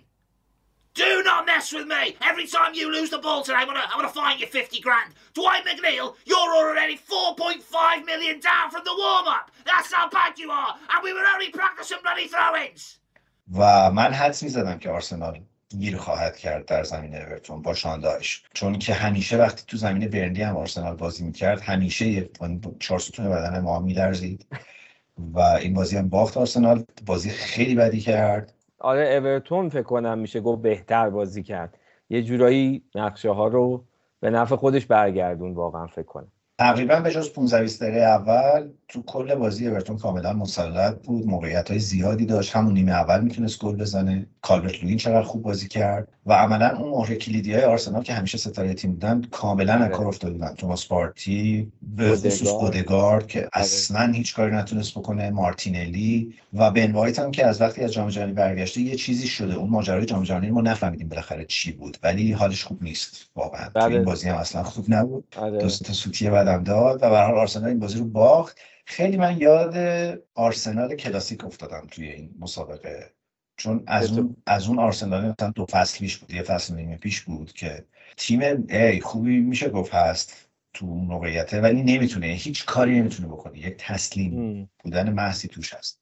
[0.92, 2.14] Do not mess with me.
[2.20, 4.80] Every time you lose the ball today, I'm going to I'm gonna fine you 50
[4.80, 5.14] grand.
[5.32, 9.50] Dwight McNeil, you're already 4.5 million down from the warm up.
[9.64, 10.76] That's how bad you are.
[10.90, 12.98] And we were only practicing bloody throw ins.
[13.54, 18.78] و من حدس می‌زدم که آرسنال گیر خواهد کرد در زمین اورتون با شاندایش چون
[18.78, 22.30] که همیشه وقتی تو زمین برنلی هم آرسنال بازی می‌کرد همیشه یه-
[22.78, 24.46] چهار ستون بدن ما میلرزید.
[25.18, 26.84] و این بازی هم باخت آرسنال.
[27.06, 28.54] بازی خیلی بدی کرد.
[28.78, 31.78] آره اورتون فکر کنم میشه گفت بهتر بازی کرد.
[32.10, 33.84] یه جورایی نقشه ها رو
[34.20, 36.32] به نفع خودش برگردون واقعا فکر کنم.
[36.62, 41.26] تقریبا به جز 15 20 دقیقه اول تو کل بازی اورتون کاملا مسلط بود.
[41.26, 42.56] موقعیت های زیادی داشت.
[42.56, 44.26] همون نیمه اول می‌تونست گل بزنه.
[44.42, 48.38] کالورت لوین چقدر خوب بازی کرد و عملا اون مهره کلیدی های آرسنال که همیشه
[48.38, 49.90] ستاره تیم بودن کاملا از آره.
[49.90, 50.54] کار افتاده بودن.
[50.54, 53.26] توماس پارتی به خصوص اودگارد.
[53.26, 55.30] که اصلا هیچ کاری نتونست بکنه.
[55.30, 59.54] مارتینلی و بن وایت هم که از وقتی از جام جهانی برگشته یه چیزی شده.
[59.54, 61.96] اون ماجرای جام جهانی ما نفهمیدیم بالاخره چی بود.
[62.02, 63.30] ولی حالش خوب نیست.
[63.36, 63.64] واقعا.
[63.64, 63.94] تو بله.
[63.94, 65.24] این بازی هم اصلا خوب نبود.
[65.36, 65.58] آره.
[65.58, 68.58] دو تا سوتی بعد خودم داد و به حال آرسنال این بازی رو باخت.
[68.84, 69.76] خیلی من یاد
[70.34, 73.10] آرسنال کلاسیک افتادم توی این مسابقه.
[73.56, 77.20] چون از اون از اون آرسنال مثلا دو فصل پیش بود یه فصل نیمه پیش
[77.20, 77.84] بود که
[78.16, 83.58] تیم ای خوبی میشه گفت هست تو موقعیته ولی نمی‌تونه هیچ کاری نمی‌تونه بکنه.
[83.58, 86.00] یک تسلیم بودن محضی توش هست.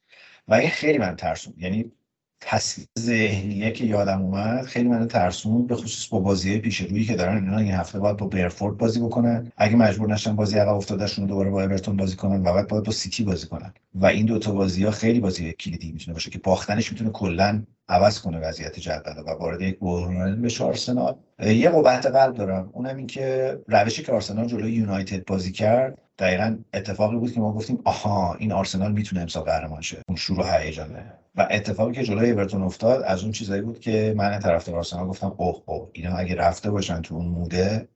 [0.48, 1.92] و این خیلی من ترسون یعنی
[2.40, 7.16] تصویر ذهنیه که یادم اومد خیلی من ترسون به خصوص با بازی پیش روی که
[7.16, 9.52] دارن اینا این هفته باید با برفورد بازی بکنن.
[9.56, 12.92] اگه مجبور نشن بازی عقب افتادهشون دوباره با اورتون بازی کنن و بعد باید با
[12.92, 13.74] سیتی بازی کنن.
[13.94, 18.20] و این دوتا بازی ها خیلی بازی کلیدی می‌تونه باشه که باختنش می‌تونه کلا عوض
[18.20, 21.14] کنه وضعیت جدول و وارد یک بحران بشه آرسنال.
[21.42, 26.58] یه قبحت قلب دارم اونم این که روشی که آرسنال جلوی یونایتد بازی کرد دقیقا
[26.74, 30.02] اتفاقی بود که ما گفتیم آها این آرسنال می‌تونه امسال قهرمان شه.
[30.08, 31.19] اون شروع هیجانه.
[31.34, 35.34] و اتفاقی که جلوی اورتون افتاد از اون چیزایی بود که من طرفدار آرسنال گفتم
[35.36, 37.88] اوه اوه اینا اگه رفته باشن تو اون موده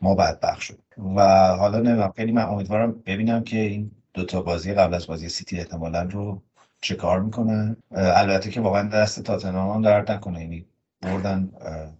[0.00, 0.78] ما بدبخت شد.
[1.16, 5.58] و حالا نمی‌دونم خیلی من امیدوارم ببینم که این دوتا بازی قبل از بازی سیتی
[5.58, 6.42] احتمالا رو
[6.80, 7.76] چه کار می‌کنن.
[7.90, 10.40] البته که واقعا دست تاتنهام هم درد نکنه.
[10.40, 10.66] یعنی
[11.02, 11.52] بردن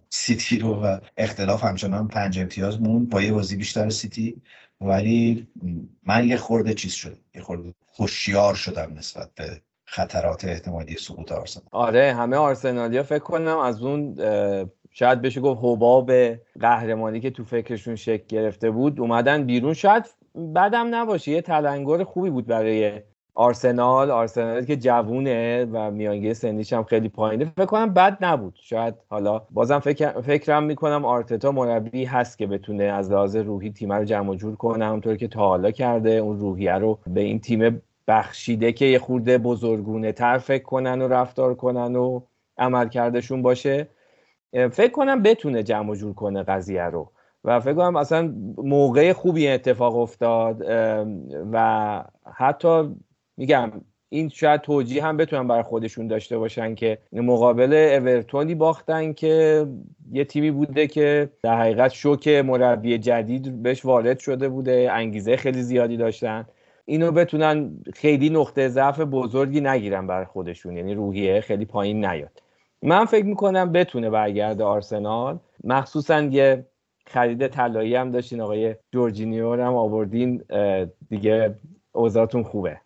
[0.09, 4.41] سیتی رو و اختلاف همچنان پنج امتیاز مون با یه بازی بیشتر سیتی.
[4.81, 5.47] ولی
[6.03, 11.65] من یه خورده چیز شدم یه خورده خوشیار شدم نسبت به خطرات احتمالی سقوط آرسنال.
[11.71, 14.15] آره همه آرسنالیا فکر کنم از اون
[14.91, 16.11] شاید بشه گفت حباب
[16.59, 19.73] قهرمانی که تو فکرشون شکل گرفته بود اومدن بیرون.
[19.73, 20.05] شاید
[20.55, 23.01] بدم نباشه یه تلنگر خوبی بود برای
[23.33, 24.11] آرسنال.
[24.11, 27.45] آرسنال که جوونه و میانگین سنیش هم خیلی پایینه.
[27.45, 28.53] فکر کنم بد نبود.
[28.61, 33.93] شاید حالا بازم فکر فکرم می‌کنم آرتتا مربی هست که بتونه از لحاظ روحی تیم
[33.93, 34.85] رو جمع جور کنه.
[34.85, 39.37] همونطور که تا حالا کرده اون روحیه رو به این تیم بخشیده که یه خورده
[39.37, 42.21] بزرگونه تر فکر کنن و رفتار کنن و
[42.57, 43.87] عمل کردشون باشه
[44.51, 47.11] فکر کنم بتونه جمع جور کنه قضیه رو.
[47.43, 50.61] و فکر کنم اصلا موقع خوبی اتفاق افتاد
[51.51, 52.95] و حتی
[53.37, 53.71] میگم
[54.09, 59.65] این شاید توجیه هم بتونن برای خودشون داشته باشن که مقابل اورتونی باختن که
[60.11, 65.61] یه تیمی بوده که در حقیقت شوک مربی جدید بهش وارد شده بوده انگیزه خیلی
[65.61, 66.45] زیادی داشتن.
[66.89, 70.77] اینو بتونن خیلی نقطه ضعف بزرگی نگیرن برای خودشون.
[70.77, 72.41] یعنی روحیه خیلی پایین نیاد.
[72.81, 75.39] من فکر می‌کنم بتونه برگرده آرسنال.
[75.63, 76.65] مخصوصا یه
[77.07, 78.41] خرید طلایی هم داشتین.
[78.41, 80.43] آقای جورجینیو هم آوردین
[81.09, 81.55] دیگه
[81.91, 82.77] اوضاعتون خوبه.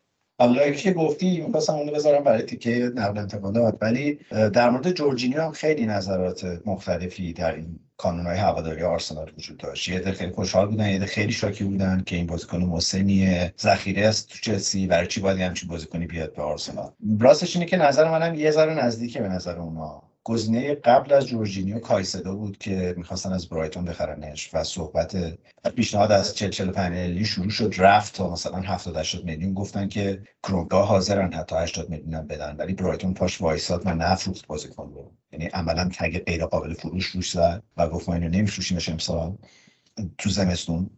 [0.41, 4.19] حالا که گفتی می‌خواستم اونو بذارم برای تیکه نقل انتقالات ولی
[4.53, 9.89] در مورد جورجینیو هم خیلی نظرات مختلفی در این کانون های هواداری آرسنال وجود داشت.
[9.89, 14.07] یه ده خیلی خوشحال بودن یه ده خیلی شاکی بودن که این بازیکن مسنیه ذخیره
[14.07, 18.11] است تو چلسی برای چی باید همچین بازیکنی بیاد به آرسنال؟ راستش اینه که نظر
[18.11, 20.10] منم یه ذره نزدیکه به نظر اونا.
[20.23, 25.37] گزینه قبل از جورجینیو کایسدو بود که می‌خواستن از برایتون بخرنش و صحبت
[25.75, 29.53] پیشنهاد از 40 45 میلیون شروع شد رفت تا مثلا 70 80 میلیون.
[29.53, 34.91] گفتن که کرونگا حاضرن حتی 80 میلیون بدن ولی برایتون پاش وایساد و نفروخت بازیکن
[34.95, 35.11] رو.
[35.31, 39.37] یعنی عملا تگ غیر قابل فروش روش زد و گفت ما اینو نمیفروشیمش امسال
[40.17, 40.89] تو زمستون.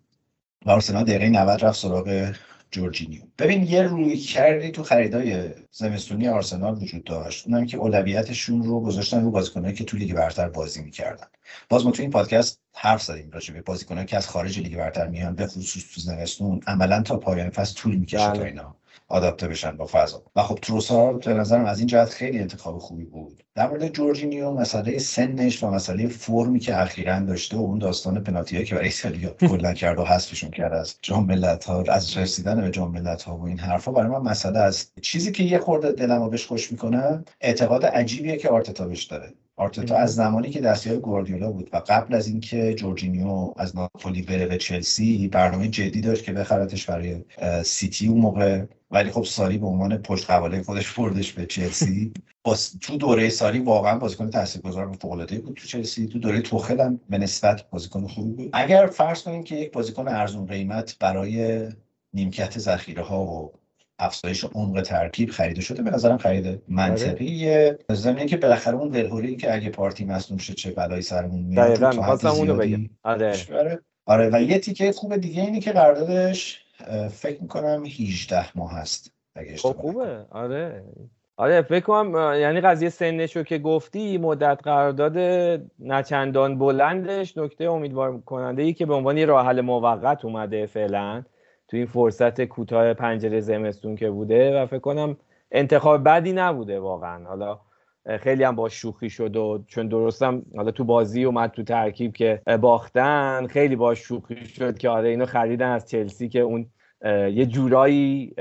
[0.66, 2.34] و آرسنال دقیقه 90 رفت سراغ
[2.74, 3.22] جورجینیو.
[3.40, 7.48] ببین یه رویکردی تو خریدای زمستونی آرسنال وجود داشت.
[7.48, 11.28] اونم که اولویتشون رو گذاشتن رو بازیکنایی که تو لیگ برتر بازی می‌کردن.
[11.70, 15.08] باز ما تو این پادکست حرف زدیم راجع به بازیکنایی که از خارج لیگ برتر
[15.08, 18.76] میان به خصوص تو زمستون عملا تا پایان فصل طول می‌کشه تا اینا.
[19.08, 20.24] آداپته بشن با فضا.
[20.36, 23.44] و خب تروسار به نظرم از این جهت خیلی انتخاب خوبی بود.
[23.56, 28.64] در مورد جورجینیو مسئله سنش و مسئله فرمی که اخیرا داشته و اون داستان پنالتی
[28.64, 31.32] که برای ایتالیا کلا کرد و حذفشون کرد از جام
[31.68, 35.44] ها از رسیدن به جام ها و این حرفا برای من مسئله است چیزی که
[35.44, 39.34] یه خورده دلمو بهش خوش می‌کنه اعتقاد عجیبیه که آرتتا بهش داره.
[39.56, 44.46] آرتتا از زمانی که دستیار گواردیولا بود و قبل از اینکه جورجینیو از ناپولی بره
[44.46, 47.24] به چلسی برنامه جدی داشت که بخرتش برای
[47.64, 48.66] سیتی اون موقع.
[48.94, 52.14] ولی خب ساری به عنوان پشت قواله خودش بردش به چلسی.
[52.82, 56.08] تو دوره ساری واقعا بازیکن تاثیرگذار و فوق‌العاده بود تو چلسی.
[56.08, 58.50] تو دوره توخل هم به نسبت بازیکن خوبی بود.
[58.54, 61.68] اگر فرض کنیم که یک بازیکن ارزون قیمت برای
[62.14, 63.52] نیمکت ذخیره ها و
[64.00, 69.54] افزایش عمق ترکیب خریده شده به نظرم خرید منطقیه زمینه که بالاخره اون ولهوری که
[69.54, 72.90] اگه پارتی مصدوم شه چه بلایی سرمون میاد دقیقاً اونو بگم.
[73.04, 73.36] آره.
[74.06, 76.63] آره و یه تیکه خوب دیگه اینه که قراردادش
[77.12, 79.14] فکر می‌کنم 18 ماه هست
[79.58, 80.26] خب خوبه.
[80.32, 80.84] آره.
[81.38, 85.18] آره فکر کنم یعنی قضیه سنشو که گفتی مدت قرارداد
[85.80, 91.24] نچندان بلندش نکته امیدوار کننده ای که به عنوان راه حل موقت اومده فعلا
[91.68, 95.18] تو این فرصت کوتاه پنجره زمستون که بوده و فکر کنم
[95.52, 97.26] انتخاب بدی نبوده واقعا.
[97.26, 97.60] حالا
[98.20, 102.42] خیلی هم با شوخی شد و چون درستم حالا تو بازی اومد تو ترکیب که
[102.62, 106.66] باختن خیلی با شوخی شد که آره اینو خریدن از چلسی که اون
[107.34, 108.34] یه جورایی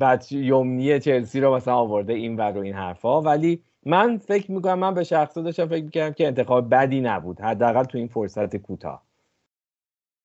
[0.00, 4.78] بد یومنی چلسی رو مثلا آورده این ور و این حرفا ولی من فکر می‌کنم
[4.78, 9.02] من به شخصه داشتم فکر می‌کنم که انتخاب بدی نبود حداقل تو این فرصت کوتاه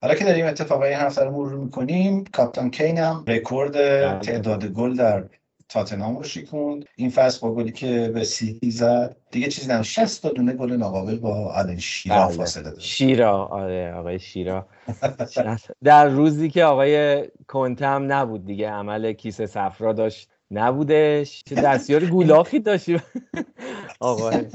[0.01, 4.19] حالا که داریم اتفاقای این هفته رو مرور می‌کنیم کاپتان کین هم رکورد بله.
[4.19, 5.23] تعداد گل در
[5.69, 10.21] تاتنهام رو شیکوند این فصل با گلی که به سیتی زد دیگه چیزی نه 60
[10.21, 12.37] تا دونه گل ناقابل با آلن شیرا بله.
[12.37, 14.67] فاصله داره شیرا آره آقای شیرا.
[15.83, 20.29] در روزی که آقای کنته هم نبود دیگه عمل کیسه صفرا داشت.
[20.51, 21.43] نبودش.
[21.45, 22.99] چه دستیار گولاخی داشتی.
[23.99, 24.45] آقای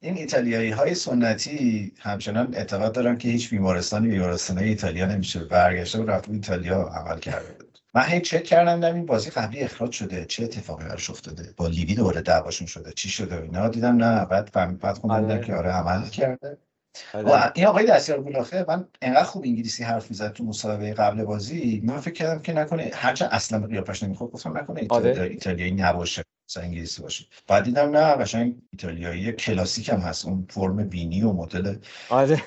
[0.00, 6.10] این ایتالیایی های سنتی همچنان اعتقاد دارن که هیچ بیمارستانی بیمارستان ایتالیا نمیشه برگشته و
[6.10, 7.67] رفت ایتالیا عمل کرده.
[7.98, 10.24] من هی چک کردم این بازی قبلی اخراج شده.
[10.24, 12.92] چه اتفاقی براش افتاده؟ با لیوی دوره دعواشون شده.
[12.92, 15.44] چی شده اینا؟ دیدم نه بعد بعد خوندم آره.
[15.44, 16.58] که آره عمل کرده.
[17.14, 17.52] آره.
[17.54, 21.82] این آقای دستیار گولاخه من انقدر خوب انگلیسی حرف می‌زد تو مصاحبه قبل بازی.
[21.84, 25.22] من فکر کردم که نکنه هرچند اصلا قیافش نمی‌خواد گفتم نکنه آره.
[25.22, 27.24] ایتالیایی نباشه مثلا انگلیسی باشه.
[27.46, 30.26] بعد دیدم نه قشنگ ایتالیایی کلاسیک هم هست.
[30.26, 31.76] اون فرم بینی و مدل
[32.10, 32.42] آره.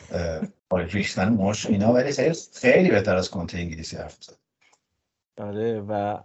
[0.71, 1.93] ریختن موهاش اینا.
[1.93, 4.40] ولی خیلی خیلی بهتر از کنته انگلیسی حرف زد
[5.37, 6.17] آره و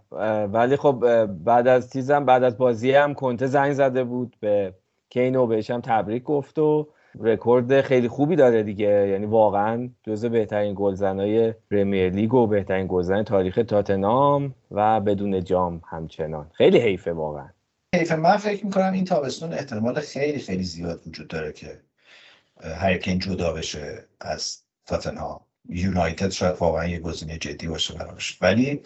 [0.47, 4.73] ولی خب بعد از تیزم بعد از بازی هم کنته زنگ زده بود به
[5.09, 6.87] کینو بهش هم تبریک گفت و
[7.19, 9.07] رکورد خیلی خوبی داره دیگه.
[9.07, 15.81] یعنی واقعا جزو بهترین گلزنای Premier League و بهترین گلزن تاریخ تاتنام و بدون جام
[15.89, 16.51] همچنان.
[16.53, 17.49] خیلی حیفه واقعا.
[17.95, 18.15] حیفه.
[18.15, 21.81] من فکر می‌کنم این تابستون احتمال خیلی خیلی زیاد وجود داره که
[22.63, 25.39] هریکین جدا بشه از تاتنهام.
[25.69, 28.37] یونایتد شاید واقعا یه گزینه جدی باشه براش.
[28.41, 28.81] ولی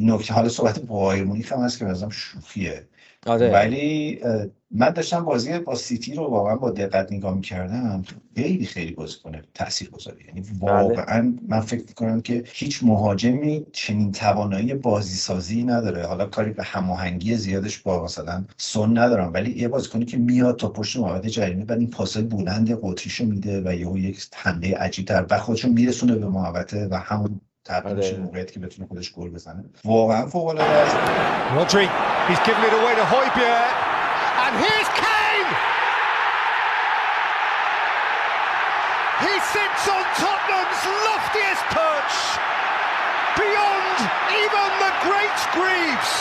[0.00, 2.86] نکته حال صحبت با مونیخ هم هست که مثلا شوخیه.
[3.26, 3.52] آره.
[3.52, 4.20] ولی
[4.70, 8.04] من داشتم بازی با سیتی رو واقعا با دقت نگاه می‌کردم
[8.36, 10.72] خیلی خیلی بازی کنه تاثیر گذاری یعنی بله.
[10.72, 16.62] واقعا من فکر می‌کنم که هیچ مهاجمی چنین توانایی بازی سازی نداره حالا کاری به
[16.62, 21.64] هماهنگی زیادش با مثلا سن ندارم ولی یه بازیکنی که میاد تا پشت محوطه جریمه
[21.64, 26.16] بعد این پاسای بلند قطریشو میده و یهو یک حمله عجیب در و خودشو میرسونه
[26.16, 30.71] به محوطه و همون تبدیل میشه موقعیت که بتونه خودش گل بزنه واقعا فوق العاده
[30.71, 30.97] است
[31.53, 31.89] رودری
[32.27, 33.73] he's given it away to Højbjerg
[34.43, 35.51] and here's Kane
[39.25, 42.15] he sits on Tottenham's loftiest perch
[43.41, 43.97] beyond
[44.43, 46.13] even the great Greaves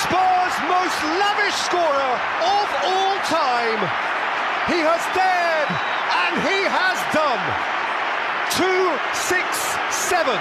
[0.00, 2.12] Spurs most lavish scorer
[2.58, 3.80] of all time
[4.72, 5.70] he has dared
[6.22, 7.73] and he has done
[8.55, 9.43] two, six,
[9.91, 10.39] seven,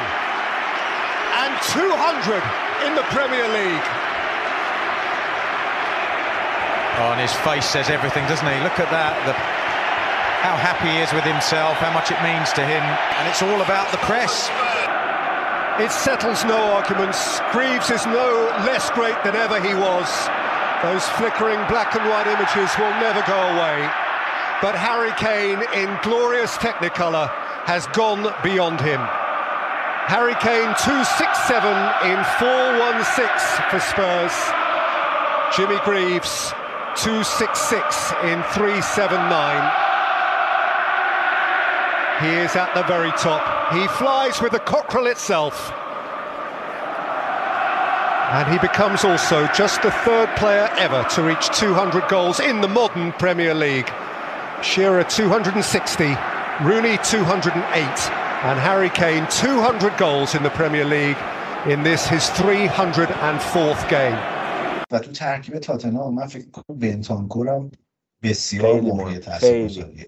[1.42, 2.38] and 200
[2.86, 3.88] in the Premier League.
[6.94, 8.58] Oh, and his face says everything, doesn't he?
[8.62, 9.18] Look at that.
[9.26, 9.34] The,
[10.46, 12.86] how happy he is with himself, how much it means to him.
[13.18, 14.46] And it's all about the press.
[15.82, 17.42] It settles no arguments.
[17.50, 20.06] Greaves is no less great than ever he was.
[20.86, 23.90] Those flickering black and white images will never go away.
[24.62, 27.26] But Harry Kane in glorious Technicolor
[27.64, 29.00] has gone beyond him.
[30.06, 31.64] Harry Kane 267
[32.04, 34.36] in 416 for Spurs.
[35.56, 36.52] Jimmy Greaves
[37.00, 39.16] 266 in 379.
[42.20, 43.72] He is at the very top.
[43.72, 45.72] He flies with the cockerel itself.
[48.34, 52.68] And he becomes also just the third player ever to reach 200 goals in the
[52.68, 53.90] modern Premier League.
[54.62, 56.16] Shearer 260,
[56.62, 57.50] Rooney 208
[58.44, 61.16] and Harry Kane 200 goals in the Premier League
[61.66, 64.18] in this his 304th game.
[64.90, 67.70] و تو ترکیب تاتنهام من فکر کنم بنتانکورم
[68.22, 70.06] بسیار مایه تاثیرگذاریه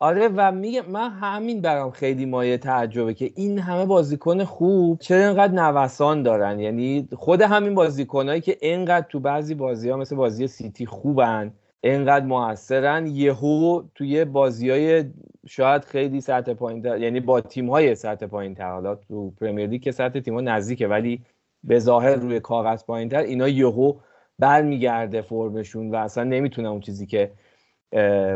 [0.00, 5.26] آره و میگه من همین برام خیلی مایه تعجبه که این همه بازیکن خوب چرا
[5.26, 10.46] اینقدر نوسان دارن؟ یعنی خود همین بازیکنایی که اینقدر تو بعضی بازی ها مثل بازی
[10.46, 11.52] سیتی خوبن.
[11.90, 13.06] اینقدر موثرن.
[13.06, 15.04] یهو توی بازی های
[15.46, 19.82] شاید خیلی سطح پایین یعنی با تیم های سطح پایین تر حالا تو پرمیر لیگ
[19.82, 21.22] که سطح تیم ها نزدیکه ولی
[21.64, 23.94] به ظاهر روی کاغذ پایین تر اینا یهو
[24.38, 27.32] برمیگرده فرمشون و اصلا نمی‌تونن اون چیزی که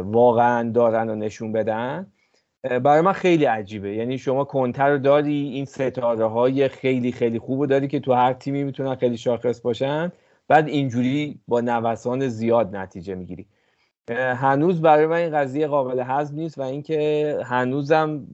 [0.03, 2.07] واقعا دارن و نشون بدن.
[2.63, 3.95] برای من خیلی عجیبه.
[3.95, 8.33] یعنی شما کنتر رو داری این ستاره های خیلی خیلی خوب داری که تو هر
[8.33, 10.13] تیمی می‌تونن خیلی شاخص باشن.
[10.51, 13.47] بعد اینجوری با نوسان زیاد نتیجه می‌گیری.
[14.19, 18.27] هنوز برای من این قضیه قابل هضم نیست و اینکه هنوزم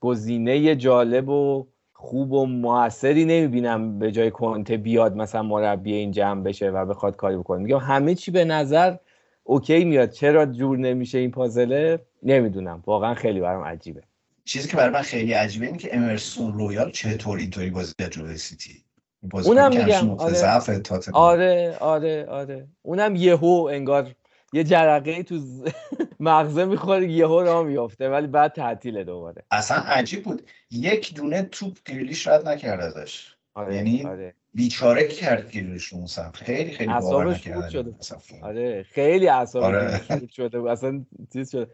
[0.00, 6.42] گزینه جالب و خوب و موثری نمی‌بینم به جای کنته بیاد مثلا مربی این جمع
[6.42, 7.62] بشه و بخواد کاری بکنه.
[7.62, 8.96] میگم همه چی به نظر
[9.44, 10.10] OK میاد.
[10.10, 12.82] چرا جور نمیشه این پازله نمی‌دونم.
[12.86, 14.02] واقعا خیلی برام عجیبه.
[14.44, 18.83] چیزی که برای من خیلی عجیبه اینه که امرسون رویال چطور اینطوری بازی کرد سیتی؟
[19.32, 20.92] اونم میگم آره.
[21.12, 22.68] آره آره آره.
[22.82, 24.14] اونم یهو انگار
[24.52, 25.40] یه جرقه تو
[26.20, 29.42] مغزه می‌خوره یهو را میافته ولی بعد تعطیله دوباره.
[29.50, 30.42] اصلا عجیب بود.
[30.70, 33.34] یک دونه توپ گریلیش رد نکرد ازش.
[33.54, 34.34] آره، یعنی آره.
[34.54, 37.34] بیچاره کرد گریلیش اون خیلی خیلی باور
[37.68, 37.94] شده
[38.42, 39.64] آره خیلی اعصابش
[40.10, 40.26] آره.
[40.26, 41.66] شده اصلا چیز شده.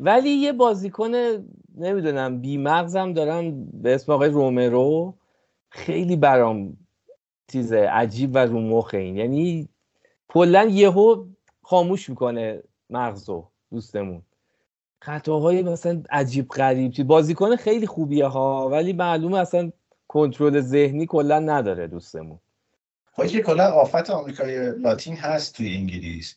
[0.00, 1.10] ولی یه بازیکن
[1.78, 5.14] نمی‌دونم بی مغزم دارم به اسم آقای رومرو
[5.70, 6.76] خیلی برام
[7.52, 9.16] چیز عجیب و رو مخ این.
[9.16, 9.68] یعنی
[10.28, 11.24] کلا یهو
[11.62, 14.22] خاموش می‌کنه مغزو دوستمون.
[15.00, 19.72] خطاهای مثلا عجیب غریب چی بازیکن خیلی خوبیه ها ولی معلومه اصلا
[20.08, 22.38] کنترل ذهنی کلا نداره دوستمون.
[23.12, 26.36] خب که کلا آفت آمریکای لاتین هست توی انگلیس.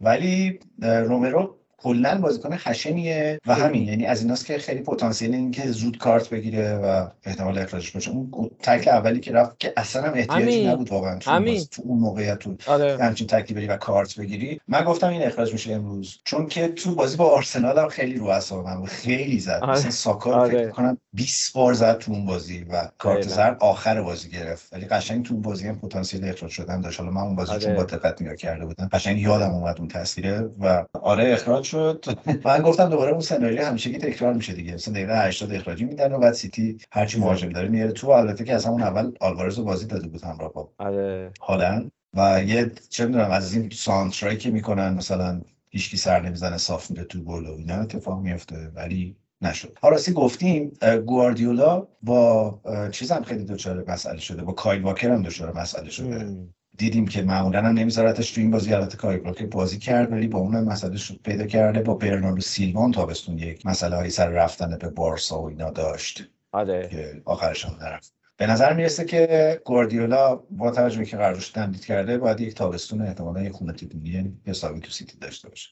[0.00, 3.88] ولی رومرو کلا بازیکن خشنیه و همین.
[3.88, 8.10] یعنی از ایناست که خیلی پتانسیل این که زود کارت بگیره و احتمال اخراجش باشه.
[8.10, 12.56] اون تکل اولی که رفت که اصلا هم احتیاجی نبود واقعا تو اون موقعیت تو
[12.66, 12.98] آره.
[12.98, 14.60] همچین تکلی بری و کارت بگیری.
[14.68, 16.18] من گفتم این اخراج میشه امروز.
[16.24, 19.58] چون که تو بازی با آرسنال هم خیلی رو اعصاب من خیلی زد.
[19.62, 19.72] آره.
[19.72, 20.50] مثلا ساکا آره.
[20.50, 24.72] فکر کنم 20 بار زد تو اون بازی و کارت زرد آخر بازی گرفت.
[24.72, 27.00] ولی قشنگ تو اون بازی هم پتانسیل اخراج شدن داشت.
[27.00, 30.50] حالا من اون بازی چون با دقت نگاه کرده بودم قشنگ یادم اومد اون تصویره
[30.60, 32.04] و آره اخراج شد.
[32.44, 34.74] من گفتم دوباره اون سناریو همیشه که تکرار میشه دیگه.
[34.74, 37.92] مثلا دقیقه 80 اخراجی میدن و بعد سیتی هرچی مهاجم داره میاره.
[37.92, 41.32] تو البته که از همون اول آلوارز رو بازی داده بود همراه با آره.
[41.40, 41.92] هالند.
[42.16, 47.04] و یه چه می‌دونم از این سانترایی که می‌کنن مثلا هیچکی سر نمی‌زنه صاف میره
[47.04, 49.78] تو گل و اینا اتفاق میفته ولی نشد.
[49.82, 50.72] راستی گفتیم
[51.06, 52.60] گواردیولا با
[52.92, 54.42] چیزم خیلی دچار مسئله شده.
[54.42, 56.36] با کایل واکر هم دچار مسئله شده.
[56.76, 60.38] دیدیم که معمولا هم نمیذارتش تو این بازی البته کاری که بازی کرد ولی با
[60.38, 64.88] اون مسئله شد پیدا کرده با برناردو سیلوان تابستون یک مسئله هایی سر رفتن به
[64.88, 66.28] بارسا و اینا داشت.
[66.52, 66.88] آره.
[66.90, 68.14] که آخرش هم نرفت.
[68.36, 73.42] به نظر می‌رسه که گواردیولا با توجه که قراردادش تمدید کرده باید یک تابستون احتمالا
[73.42, 75.68] یک خونه تیپونی حسابی تو سیتی داشته باشه.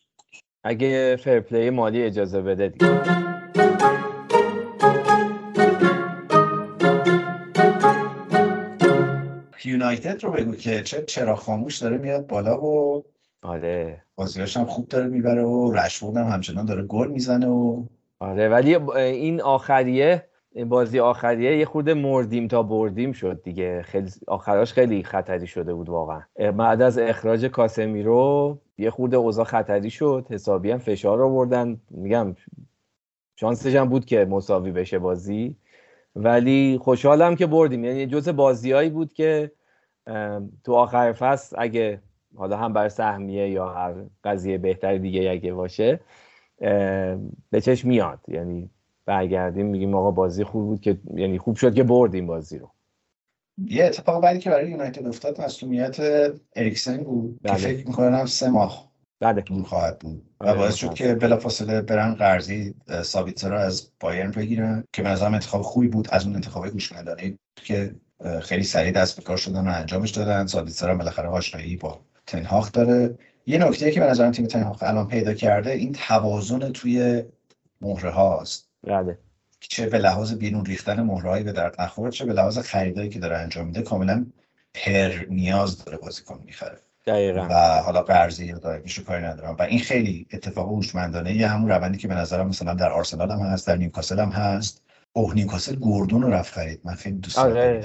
[0.64, 4.09] اگه فرپلی مالی اجازه بده دیگه.
[9.64, 13.04] یونایتد رو بگو که چه چرا خاموش داره میاد بالا و
[13.42, 14.02] آره.
[14.14, 17.84] بازیاش هم خوب داره می‌بره و رشفورد هم همچنان داره گل می‌زنه و
[18.18, 20.26] آره ولی این آخریه
[20.66, 23.82] بازی آخریه یه خورده مردیم تا بردیم شد دیگه.
[23.82, 26.22] خیلی آخراش خیلی خطری شده بود واقعا.
[26.56, 30.26] بعد از اخراج کاسمیرو یه خورده اوضاع خطری شد.
[30.30, 31.80] حسابی هم فشار آوردن.
[31.90, 32.34] میگم
[33.36, 35.56] شانسش هم بود که مساوی بشه بازی.
[36.16, 37.84] ولی خوشحالم که بردیم.
[37.84, 39.52] یعنی جز بازیایی بود که
[40.64, 42.02] تو آخر فصل اگه
[42.36, 43.94] حالا هم بر سهمیه یا هر
[44.24, 46.00] قضیه بهتری دیگه اگه باشه
[47.50, 48.20] به چشم میاد.
[48.28, 48.70] یعنی
[49.06, 52.70] برگردیم میگیم آقا بازی خوب بود که یعنی خوب شد که بردیم بازی رو.
[53.66, 55.96] یه اتفاق بعدی که برای یونایتد افتاد مسئولیت
[56.56, 57.56] اریکسن بود بله.
[57.56, 58.89] که فکر می‌کنم سه ماه
[59.20, 59.40] بله.
[59.40, 60.22] دور خواهد بود.
[60.40, 65.08] و آره، باعث شد که بلافاصله برن قرضی سابیتسر رو از بایرن بگیرن که به
[65.08, 67.94] نظرم انتخاب خوبی بود از اون انتخاب گوشمندانه که
[68.42, 70.46] خیلی سریع دست به کار شدن و انجامش دادن.
[70.46, 73.18] سابیتسر هم بالاخره آشنایی با تنهاخ داره.
[73.46, 77.22] یه نکته که به نظرم تیم تنهاخ الان پیدا کرده این توازن توی
[77.80, 78.68] مهره هاست.
[78.86, 79.18] بله.
[79.60, 83.38] چه به لحاظ بیرون ریختن مهرهایی به درد نخور چه به لحاظ خریدایی که داره
[83.38, 84.26] انجام میده کاملا
[84.74, 86.78] پر نیاز داره بازیکن می‌خره.
[87.06, 87.46] دقیقا.
[87.50, 89.56] و حالا قرضی یا دائمیش کاری ندارم.
[89.58, 93.38] و این خیلی اتفاق هوشمندانه یه همون روندی که به نظرم مثلا در آرسنال هم
[93.38, 94.82] هست در نیوکاسل هم هست.
[95.12, 96.80] اوه نیوکاسل گوردون رو رفت خرید.
[96.84, 97.80] من خیلی دوست دارم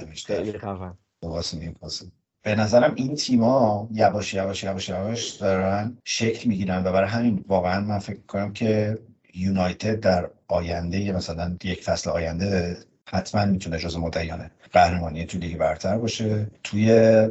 [2.42, 7.82] به نظرم این تیما یواش یواش یواش یواش دارن شکل می‌گیرن و برای همین واقعا
[7.82, 8.98] من فکر کنم که
[9.34, 12.78] یونایتد در آینده مثلا یک فصل آینده
[13.10, 16.48] حتما می‌تونه جز مدعیانه قهرمانی تو لیگ برتر باشه.
[16.64, 16.88] توی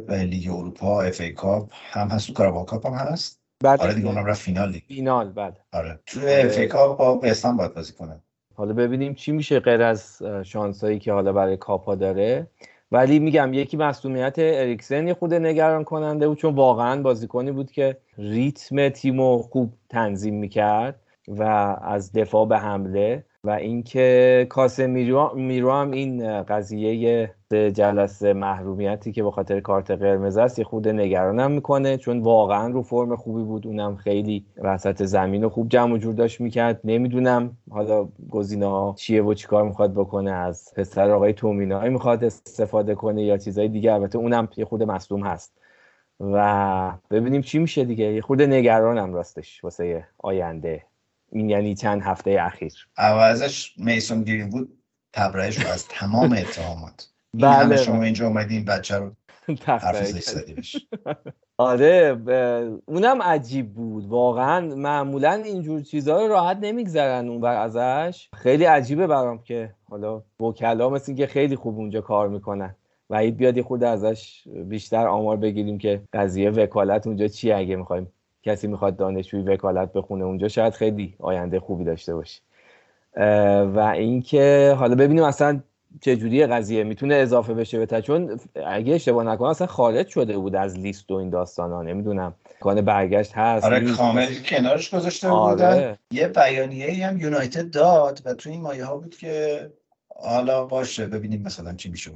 [0.09, 3.39] لیگ اروپا FA Cup هم هست تو Carabao Cup هم هست.
[3.63, 5.59] بعد آره دیگه اونم رفت فینال لیگ فینال بعد.
[5.73, 5.99] آره.
[6.05, 8.19] توی FA Cup با وستهام باید بازی کنه.
[8.55, 12.47] حالا ببینیم چی میشه غیر از شانسایی که حالا برای کاپا داره.
[12.91, 18.89] ولی میگم یکی مصدومیت اریکسن خود نگران کننده بود چون واقعا بازیکنی بود که ریتم
[18.89, 21.43] تیمو خوب تنظیم می‌کرد و
[21.81, 23.25] از دفاع به حمله.
[23.45, 30.59] و اینکه کاسه میرو, هم این قضیه جلسه محرومیتی که به خاطر کارت قرمز است
[30.59, 31.97] یه خود نگرانم می‌کنه.
[31.97, 33.67] چون واقعا رو فرم خوبی بود.
[33.67, 36.79] اونم خیلی وسط زمین و خوب جمع و جور داشت می‌کرد.
[36.83, 40.31] نمی‌دونم حالا گزینه ها چیه و چیکار می‌خواد بکنه.
[40.31, 43.93] از پسر آقای تومینای می‌خواد استفاده کنه یا چیزهای دیگه.
[43.93, 45.57] البته اونم یه خود مصدوم هست.
[46.19, 48.05] و ببینیم چی میشه دیگه.
[48.05, 50.83] یه خود نگرانم راستش واسه آینده.
[51.35, 52.73] این یعنی چند هفته اخیر.
[52.97, 54.77] عوضش میسون گرین بود
[55.13, 57.09] تبرئه رو از تمام اتهامات.
[57.33, 59.11] بله شما اینجا اومدین بچه رو
[61.57, 62.17] آره
[62.85, 64.07] اونم عجیب بود.
[64.07, 68.29] واقعا معمولا اینجور چیزها رو راحت نمیگذرن اون بر ازش.
[68.35, 72.75] خیلی عجیبه برام که حالا وکلا مثل که خیلی خوب اونجا کار می‌کنن.
[73.09, 78.11] و بیاد یه خود ازش بیشتر آمار بگیریم که قضیه وکالت اونجا چی اگه می‌خوایم
[78.45, 82.41] کسی می‌خواد دانشجوی وکالت بخونه اونجا شاید خیلی آینده خوبی داشته باشه
[83.75, 85.61] و اینکه حالا ببینیم اصلا
[86.01, 90.55] چه جوری قضیه می‌تونه اضافه بشه به چون اگه اشتباه نکنم اصلا خارج شده بود
[90.55, 92.35] از لیست و این داستان ها نمی‌دونم.
[92.59, 95.55] کان برگشت هست آره کامل کنارش گذاشته آره.
[95.55, 95.97] بودن.
[96.11, 99.69] یه بیانیه هم یونایتد داد و تو این مایه ها بود که
[100.15, 102.11] حالا باشه ببینیم مثلا چی میشه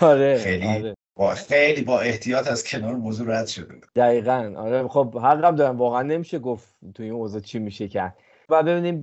[0.00, 0.94] آره خیلی آره.
[1.20, 3.74] با خیلی با احتیاط از کنار موضوع رد شده.
[3.96, 4.54] دقیقا.
[4.56, 5.76] آره خب حقم دارم.
[5.76, 8.16] واقعا نمیشه گفت توی این اوضاع چی میشه کرد.
[8.48, 9.00] و ببینیم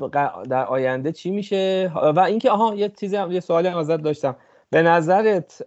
[0.49, 1.91] در آینده چی میشه.
[2.15, 4.35] و اینکه آها یه چیزی هم یه سوالی هم ازت داشتم.
[4.69, 5.61] به نظرت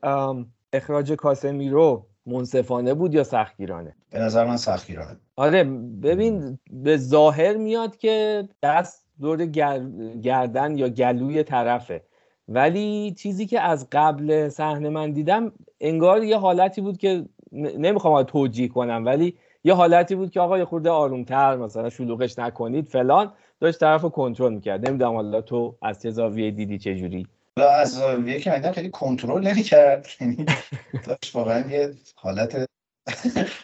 [0.73, 5.17] اخراج کاسمیرو منصفانه بود یا سختگیرانه؟ به نظر من سختگیرانه.
[5.37, 5.65] آره
[6.03, 9.47] ببین به ظاهر میاد که دست دور
[10.23, 12.03] گردن یا گلوی طرفه.
[12.49, 18.69] ولی چیزی که از قبل صحنه من دیدم انگار یه حالتی بود که نمی‌خوام توجیه
[18.69, 23.81] کنم ولی یه حالتی بود که آقا یه خورده آرومتر مثلا شلوغش نکنید فلان داشت
[23.81, 24.89] طرف رو کنترل می‌کرد.
[24.89, 27.27] نمی‌دونم حالا تو از چه زاویه دیدی چه جوری؟
[27.57, 30.07] از زاویه که خیلی کنترل نمی‌کرد.
[30.21, 30.47] یعنی
[31.07, 32.67] داشت واقعا یه حالت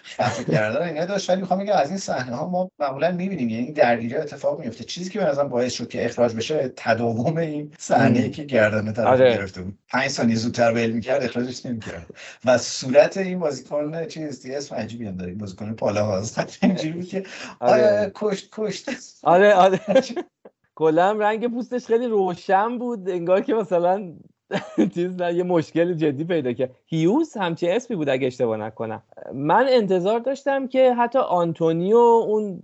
[0.05, 1.31] خفه کردن اینا داشت.
[1.31, 5.11] ولی می‌خوام بگم از این صحنه ها ما معمولا می‌بینیم یعنی درگیری اتفاق میفته چیزی
[5.11, 9.37] که به نظرم باعث شد که اخراج بشه تداوم این صحنه که گردن طرف آره.
[9.37, 9.79] گرفته بود.
[9.89, 12.07] 5 ثانیه زودتر ول می‌کرد اخراجش نمی‌کرد.
[12.45, 17.23] و صورت این بازیکن چیز اسم عجیبی هم داره بازیکن پالا هست اینجوری بود که
[17.61, 18.13] آره.
[18.15, 18.89] کشت کشت.
[19.23, 19.81] آره آره.
[20.79, 23.09] کلا رنگ پوستش خیلی روشن بود.
[23.11, 24.13] انگار که مثلا
[24.95, 26.75] چیز یه مشکل جدی پیدا کرد.
[26.87, 29.03] هیوز همچه اسمی بود اگه اشتباه نکنم.
[29.35, 32.63] من انتظار داشتم که حتی آنتونیو اون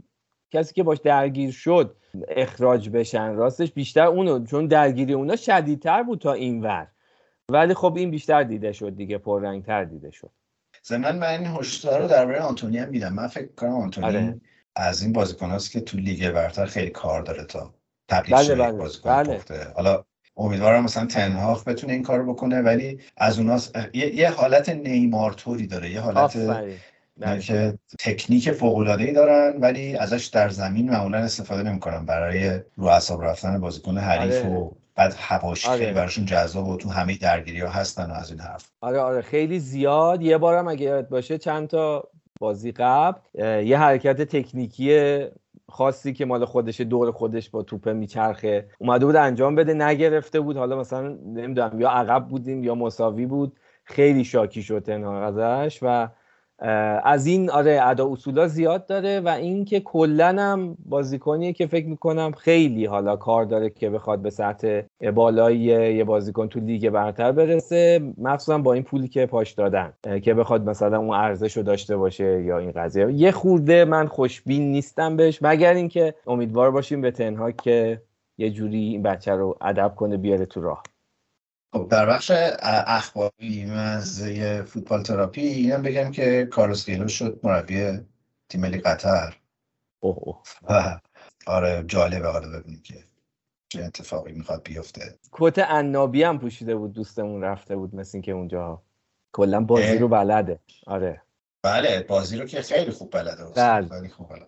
[0.50, 1.96] کسی که باش درگیر شد
[2.28, 3.34] اخراج بشن.
[3.34, 6.88] راستش بیشتر اونو چون درگیری اونا شدیدتر بود تا این ور.
[7.48, 10.30] ولی خب این بیشتر دیده شد دیگه پررنگتر دیده شد.
[10.82, 13.12] زمین من این هشدار رو درباره آنتونی هم میدم.
[13.12, 14.40] من فکر کنم آنتونی آره.
[14.76, 17.74] از این بازیکن که تو لیگ برتر خیلی کار داره تا
[18.08, 18.72] تبدیل بله بله.
[18.72, 19.40] بازیکن بله.
[19.76, 20.04] حالا
[20.36, 23.60] امیدوارم مثلا تنهاخ بتونه این کارو بکنه ولی از اونها
[23.94, 26.36] یه،, یه, حالت نیمار توری داره یه حالت
[27.40, 32.86] که تکنیک فوق العاده ای دارن ولی ازش در زمین معمولا استفاده نمی‌کنن برای رو
[32.86, 34.54] اعصاب رفتن بازیکن حریف آره.
[34.54, 35.78] و بعد هواشی آره.
[35.78, 38.70] خیلی براشون جذاب و تو همه درگیری ها هستن و از این حرف.
[38.80, 39.22] آره آره.
[39.22, 40.22] خیلی زیاد.
[40.22, 42.08] یه بارم اگه یاد باشه چند تا
[42.40, 43.20] بازی قبل
[43.64, 45.18] یه حرکت تکنیکی
[45.72, 48.68] خاصی که مال خودش دور خودش با توپه میچرخه.
[48.78, 50.56] اومده بود انجام بده نگرفته بود.
[50.56, 53.58] حالا مثلا نمی‌دونم یا عقب بودیم یا مساوی بود.
[53.84, 56.08] خیلی شاکی شد تنها ازش و
[57.04, 62.32] از این آره ادا اصولا زیاد داره و اینکه کلا هم بازیکنیه که فکر می‌کنم
[62.32, 64.80] خیلی حالا کار داره که بخواد به سطح
[65.14, 65.58] بالایی
[65.96, 69.92] یه بازیکن تو لیگ برتر برسه مخصوصا با این پولی که پاش دادن
[70.22, 73.12] که بخواد مثلا اون ارزش رو داشته باشه یا این قضیه.
[73.12, 78.02] یه خورده من خوشبین نیستم بهش مگر اینکه امیدوار باشیم به تنها که
[78.38, 80.82] یه جوری این بچه رو ادب کنه بیاره تو راه.
[81.72, 82.30] خب در بخش
[82.86, 84.22] اخباری از
[84.66, 88.00] فوتبال تراپی اینم بگم که کارلوس کیلو شد مربی
[88.48, 89.36] تیم ملی قطر.
[90.00, 90.42] اوه.
[90.68, 91.00] و
[91.46, 92.94] آره جالبه حالا ببینیم که
[93.68, 95.18] چه اتفاقی می‌خواد بیفته.
[95.32, 98.82] کت عنابی هم پوشیده بود دوستمون رفته بود مثل اینکه اونجا.
[99.32, 100.58] کلا بازی رو بلده.
[100.86, 101.22] آره.
[101.62, 103.88] بله بازی رو که خیلی خوب بلده بله.
[103.88, 104.46] خیلی خوب بلده.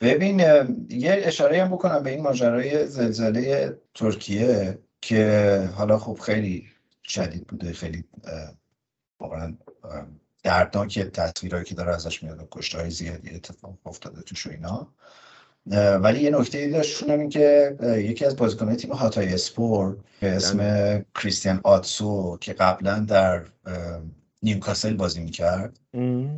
[0.00, 0.40] ببین
[0.88, 4.78] یه اشاره هم بکنم به این ماجرای زلزله ترکیه.
[5.00, 6.66] که حالا خب خیلی
[7.02, 8.04] شدید بوده خیلی
[9.20, 9.56] واقعا
[10.42, 14.88] دردناک تصویرهایی که داره ازش میاد کشته های زیادی اتفاق افتاده توش و اینا
[15.98, 20.58] ولی یه نکته ای داشت این که یکی از بازیکنان تیم هاتای اسپور به اسم
[20.58, 21.04] بله.
[21.14, 23.42] کریستیان آتسو که قبلا در
[24.42, 25.80] نیوکاسل بازی می‌کرد.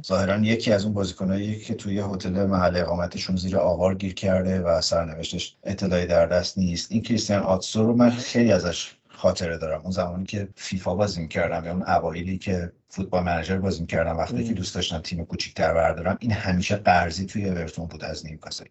[0.06, 4.80] ظاهرا یکی از اون بازیکنایی که توی هتل محل اقامتشون زیر آوار گیر کرده و
[4.80, 6.92] سرنوشتش اطلاعی در دست نیست.
[6.92, 9.80] این کریستیان آتسو رو من خیلی ازش خاطره دارم.
[9.80, 14.44] اون زمانی که فیفا بازی می‌کردم یا اون اوایلی که فوتبال منیجر بازی می‌کردم وقتی
[14.44, 18.64] که دوست داشتم تیم کوچیک‌تر بردارم این همیشه قرضی توی اورتون بود از نیوکاسل.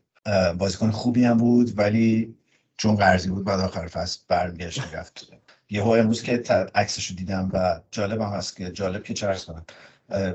[0.57, 2.36] بازیکن خوبی هم بود ولی
[2.78, 5.32] چون قرضی بود بعد آخر فصل برگشت رفت
[5.70, 6.43] یه امروز که
[6.76, 9.65] عکسشو دیدم و جالب هم هست که جالب که چرس کنم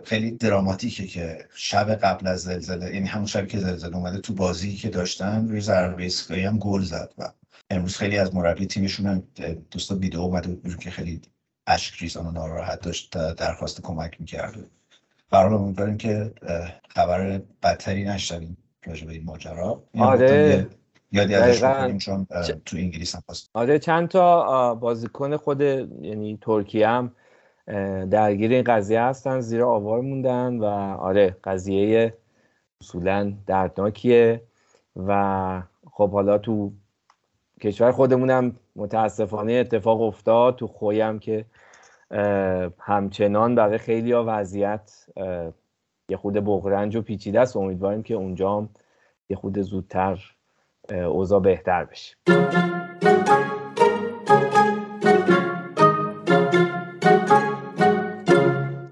[0.05, 4.77] خیلی دراماتیکه که شب قبل از زلزله یعنی همون شبی که زلزله اومده تو بازی
[4.77, 7.33] که داشتن روی ضربه ایستگاهی هم گل زد و
[7.71, 9.23] امروز خیلی از مربی تیمشون هم
[9.71, 11.21] دوستا ویدیو اومده بود که خیلی
[11.67, 14.57] اشک ریزان و ناراحت داشت درخواست کمک می‌کرد.
[15.31, 16.33] برحال امیدواریم که
[16.89, 18.57] خبر بدتری نشنویم
[18.87, 19.85] راجع به این ماجرا.
[19.99, 20.67] آره.
[21.13, 21.61] یادی ازش
[21.99, 22.27] چون
[22.65, 23.23] تو انگلیس هم
[23.55, 27.13] آره چند تا بازیکن خود یعنی ترکیه هم
[28.11, 30.65] درگیر این قضیه هستن زیرا آوار موندن و
[31.01, 32.15] آره قضیه
[32.81, 34.43] اصولا دردناکیه
[34.97, 36.73] و خب حالا تو
[37.61, 40.57] کشور خودمونم متاسفانه اتفاق افتاد.
[40.57, 41.45] تو خویم که
[42.79, 45.07] همچنان برای خیلی ها وضعیت
[46.09, 47.57] یه خود بغرنج و پیچیده است.
[47.57, 48.69] امیدواریم که اونجا هم
[49.29, 50.35] یه خود زودتر
[50.91, 52.17] اوضاع بهتر بشه.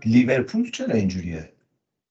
[0.04, 1.52] لیورپول چرا اینجوریه؟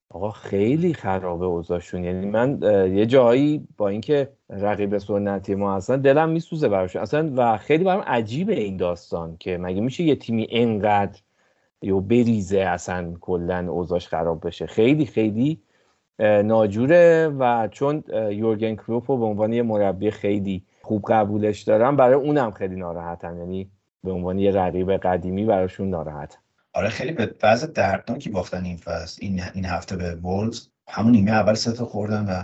[0.10, 2.04] آقا خیلی خرابه اوضاعشون.
[2.04, 2.60] یعنی من
[2.94, 8.02] یه جایی با اینکه رقیب سنتی ما اصلا دلم میسوزه براشون اصلا و خیلی برام
[8.02, 11.20] عجیبه این داستان که مگه میشه یه تیمی انقدر
[11.82, 14.68] یا بریزه اصلا کلا اوضاعش خراب بشه.
[14.68, 15.62] خیلی خیلی
[16.20, 22.16] ناجوره و چون یورگن کروپ رو به عنوان یه مربی خیلی خوب قبولش دارم برای
[22.16, 23.38] اونم خیلی ناراحتم.
[23.38, 23.72] یعنی
[24.04, 26.40] به عنوان یه رقیب قدیمی براشون ناراحتم.
[26.74, 29.20] آره خیلی به وضع دردناکی باختن این فصل.
[29.22, 32.44] این این هفته به وولز همون نیمه اول سه خوردن و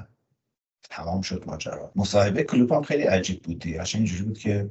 [0.89, 1.91] تمام شد ماجرا.
[1.95, 3.83] مصاحبه کلوب هم خیلی عجیب بود دیگه.
[3.95, 4.69] اینجوری بود که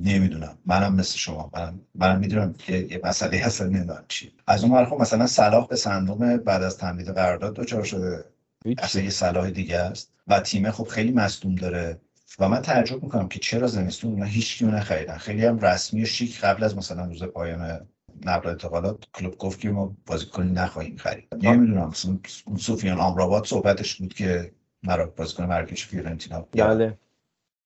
[0.00, 0.58] نمی‌دونم.
[0.66, 1.50] منم مثل شما.
[1.54, 4.32] منم منم می‌دونم که یه مسئله هست نمی‌دونم چی.
[4.46, 8.24] از اون خب مثلا صلاح به صندوق بعد از تمدید قرارداد دوچار شده.
[8.78, 10.12] اصلا یه صلاح دیگه است.
[10.26, 12.00] و تیم خب خیلی مصدوم داره.
[12.38, 15.16] و من تعجب می‌کنم که چرا زمستون اونا هیچ کیو نخریدن.
[15.16, 17.86] خیلی هم رسمی و شیک قبل از مثلا روز پایان
[18.24, 21.28] نقل انتقالات کلوب گفت که ما بازیکن نخواهیم خرید.
[21.42, 21.92] نمی‌دونم.
[22.46, 26.98] اون سوفیان آمراباد صحبتش بود که مرا بازیکن مرکز فیورنتینا بله.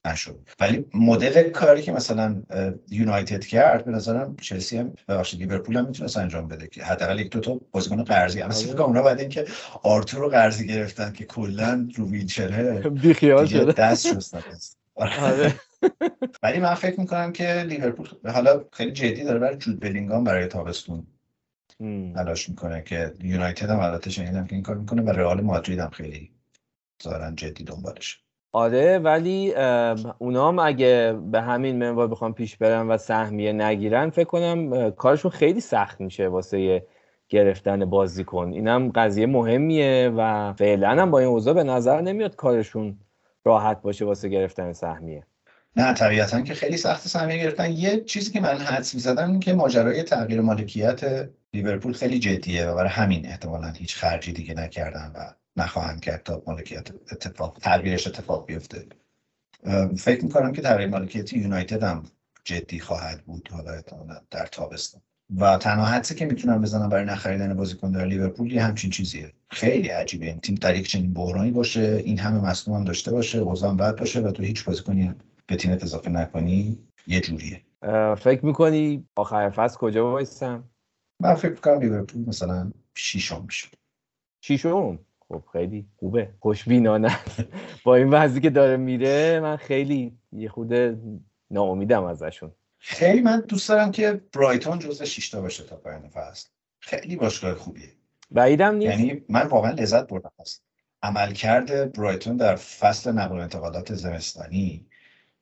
[0.04, 0.48] نشد.
[0.60, 2.42] ولی مدل کاری که مثلا
[2.90, 7.30] یونایتد کرد به نظرم چلسی هم ببخشید لیورپول هم می‌تونست انجام بده که حداقل یک
[7.30, 8.82] دو تا بازیکن قرضی هم مثلا آره.
[8.82, 9.44] اونا بعد اینکه
[9.82, 13.72] آرتور رو قرضی گرفتن که کلا رو ویلچره بیخیال شده.
[13.72, 14.42] دست شستن
[14.94, 15.54] آره.
[16.42, 21.06] ولی من فکر می‌کنم که لیورپول حالا خیلی جدی داره برای جود بلینگام برای تابستون
[22.14, 25.90] تلاش می‌کنه که یونایتد هم البته شنیدم که این کار می‌کنه و رئال مادرید هم
[25.90, 26.32] خیلی
[27.02, 28.20] ظاهرا جدی دنبالش
[28.52, 29.54] آره ولی
[30.18, 35.30] اونا هم اگه به همین منوال بخوام پیش برن و سهمیه نگیرن فکر کنم کارشون
[35.30, 36.86] خیلی سخت میشه واسه
[37.28, 38.52] گرفتن بازیکن.
[38.52, 42.98] اینم قضیه مهمیه و فعلا هم با این اوضاع به نظر نمیاد کارشون
[43.44, 45.26] راحت باشه واسه گرفتن سهمیه.
[45.76, 47.72] نه طبیعتا که خیلی سخت سهمیه گرفتن.
[47.72, 52.90] یه چیزی که من حدس می‌زدم که ماجرای تغییر مالکیت لیورپول خیلی جدیه و برای
[52.90, 58.86] همین احتمالا هیچ خرجی دیگه نکردن و نخواهم کرد تا مالکیت اتفاق تغییرش اتفاق بیفته.
[59.98, 62.02] فکر می‌کنم که تغییر مالکیت یونایتد هم
[62.44, 63.82] جدی خواهد بود حالا
[64.30, 65.02] در تابستان.
[65.38, 69.32] و تنها حدسی که می‌تونم بزنم برای نخریدن بازیکن در لیورپول یه همچین چیزیه.
[69.50, 70.26] خیلی عجیبه.
[70.26, 73.96] این تیم در یک چنین بحرانی باشه این همه مصدوم هم داشته باشه اوضاع بد
[73.96, 75.14] باشه و تو هیچ بازیکنی
[75.46, 77.62] به تیمت اضافه نکنی یه جوریه.
[78.14, 80.64] فکر می‌کنی آخر فصل کجا وایسم
[81.20, 83.68] من فکر می‌کنم لیورپول مثلا شیشم میشه.
[84.40, 84.98] شیشم
[85.32, 87.16] خب خیلی خوبه خوشبینانه.
[87.84, 90.72] با این وضعی که داره میره من خیلی یه خود
[91.50, 92.52] ناامیدم ازشون.
[92.78, 96.48] خیلی من دوست دارم که برایتون جزو شیشتا باشه تا پایان فصل.
[96.80, 97.88] خیلی باشگاه خوبیه.
[98.30, 98.98] بعیدم نیست.
[98.98, 100.62] یعنی من واقعا لذت بردم هست
[101.02, 104.86] عملکرد برایتون در فصل نقل و انتقالات زمستانی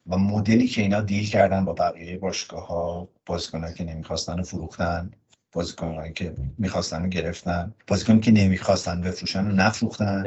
[0.07, 5.11] و مدلی که اینا دیل کردن با بقیه باشگاه ها بازیکنان که نمی‌خواستن و فروختن.
[5.53, 10.23] بازیکنان که می‌خواستن و گرفتن بازیکن که نمی‌خواستن بفروشن و نفروختن.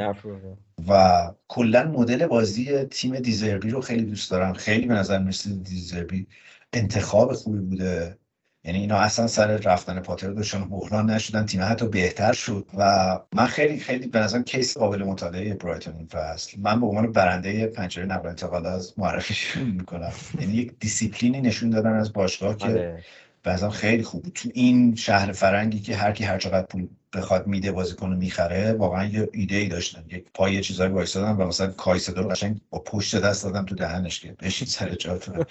[0.88, 4.54] و کلا مدل بازی تیم دیزربی رو خیلی دوست دارم.
[4.54, 6.28] خیلی به نظر مثل دیزربی
[6.74, 8.18] انتخاب خوبی بوده.
[8.66, 11.46] یعنی اینا اصلا سر رفتن پاتر داشتن بحران نشدن.
[11.46, 12.66] تیم حتی بهتر شد.
[12.78, 16.60] و من خیلی خیلی به نظرم کیس قابل مطالعه برایتون این فصل.
[16.60, 20.14] من به عنوان برنده پنجره نقل انتقالات معرفیشون می‌کنم.
[20.40, 22.98] یعنی یک دیسیپلینی نشون دادن از باشگاه که
[23.46, 23.56] آره.
[23.56, 27.72] بعضا خیلی خوب تو این شهر فرنگی که هر کی هر چقدر پول بخواد میده
[27.72, 32.24] بازیکن رو می‌خره واقعا یه ایده ای داشتن یک پای چیزایی وایسادن و مثلا کایسدو
[32.24, 35.46] رو قشنگ با پشت دست دادم تو دهنش که بشین سر جاتون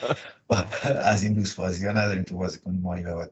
[0.84, 3.30] از این دوست بازی ها نداریم تو بازیکن مایی باید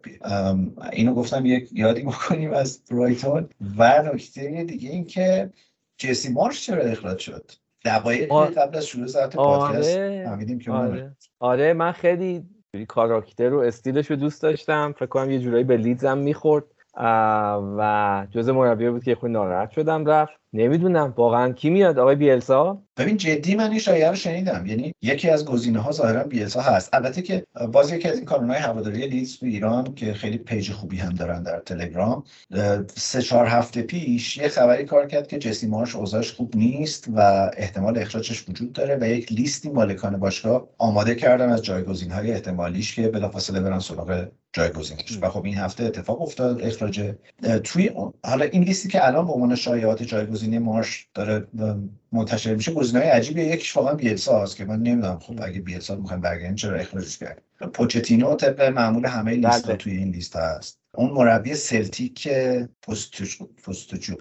[0.92, 5.50] اینو گفتم یک یادی بکنیم از برایتون و نکته دیگه این که
[5.98, 7.52] جسی مارش چرا اخراج شد
[7.84, 10.58] دقایق قبل از شروع ساعت پادکست آره.
[10.58, 11.16] که آره.
[11.38, 12.44] آره من خیلی
[12.88, 14.94] کاراکتر و استیلش رو دوست داشتم.
[14.96, 16.64] فکر کنم یه جورایی به لیدزم می‌خورد.
[17.78, 20.39] و جزو مربیایی بود که خود ناراحت شدم رفت.
[20.52, 24.66] نمی‌دونم واقعا کی میاد؟ آقای بیلسا؟ ببین جدی من این شایعه رو شنیدم.
[24.66, 26.94] یعنی یکی از گزینه ها ظاهرا بیلسا هست.
[26.94, 30.96] البته که باز یکی از این کانونهای هواداری لیدز تو ایران که خیلی page خوبی
[30.96, 32.24] هم دارن در تلگرام
[32.96, 37.50] سه چهار هفته پیش یه خبری کار کرد که جسی مارش اوضاعش خوب نیست و
[37.56, 42.94] احتمال اخراجش وجود داره و یک لیستی مالکان باشگاه آماده کردن از جایگزین های احتمالیش
[42.94, 45.18] که بلافاصله برن سراغ جایگزینش.
[45.22, 47.14] و خب این هفته اتفاق افتاد اخراج
[47.64, 47.90] توی
[48.24, 50.02] حالا این لیستی که الان به عنوان شایعات
[50.40, 51.46] جایگزینی مارش داره
[52.12, 52.72] منتشر میشه.
[52.72, 55.18] گزینه‌های عجیبه یکیش واقعا بیلسا است که من نمی‌دونم.
[55.18, 59.76] خب اگه بیلسا می‌خوایم برگردیم چرا اخراجش کرد پوچتینو طبق معمول همه لیست بله.
[59.76, 60.80] توی این لیست هست.
[60.94, 62.28] اون مربی سلتیک
[62.82, 64.16] پستوچ پستوچو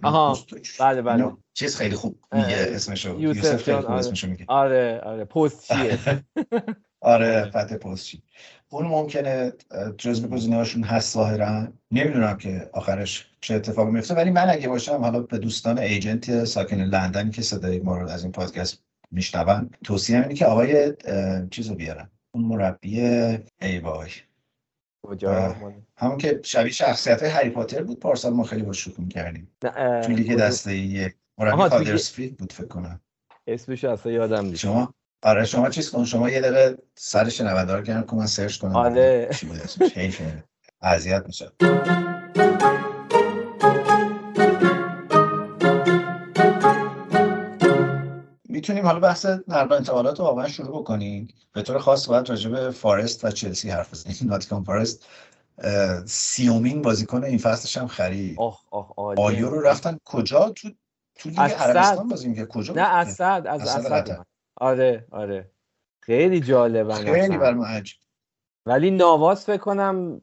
[0.79, 1.31] بله بله.
[1.53, 3.99] چیز خیلی خوب میگه اسمشو یوسف خیلی خوب آره.
[3.99, 4.45] اسمشو میگه.
[4.47, 5.25] آره آره.
[5.25, 5.99] پست چیه؟
[7.01, 8.23] آره فتح پست چی
[8.69, 9.53] اون ممکنه
[9.97, 11.67] جزو گزینه هاشون هست ظاهرا.
[11.91, 16.77] نمی‌دونم که آخرش چه اتفاقی میفته ولی من اگه باشم حالا به دوستان ایجنت ساکن
[16.77, 20.93] لندنی که صدای ما رو از این پادکست میشنون توصیه اینه که آقای
[21.51, 22.09] چیزو بیارن.
[22.31, 23.01] اون مربی
[23.61, 24.09] ای وای.
[25.97, 29.51] همون که شبیه شخصیت های هری پاتر بود پارسال ما خیلی با شوخی می‌کردیم.
[30.03, 33.01] تو لیگ دسته ای مربی بود فکر کنم.
[33.47, 34.59] اسمش اصلا یادم نیست.
[34.59, 34.93] شما؟
[35.23, 38.75] آره شما چیز کن شما یه دقیقه سر شنونده رو گرم کن من سرچ کنم
[38.75, 39.29] آره.
[40.81, 41.51] اذیت میشه.
[48.49, 51.27] می‌تونیم حالا بحث نقل انتقالات رو واقعا شروع بکنیم.
[51.53, 54.15] به طور خاص باید راجع به فارست و چلسی حرف بزنیم.
[54.31, 55.05] ناتینگهام فارست
[56.05, 58.37] سی‌امین بازیکن این فصلش هم خرید.
[59.17, 60.69] آیو رو رفتن کجا؟ تو
[61.15, 64.25] تو لیگ عربستان بازی میگه کجا نه اسد از اسد
[64.59, 65.51] آره آره.
[66.01, 67.97] خیلی جالبه خیلی برام عجیب.
[68.65, 70.21] ولی نواز فکر کنم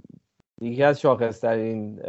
[0.61, 2.03] یکی از شاخصترین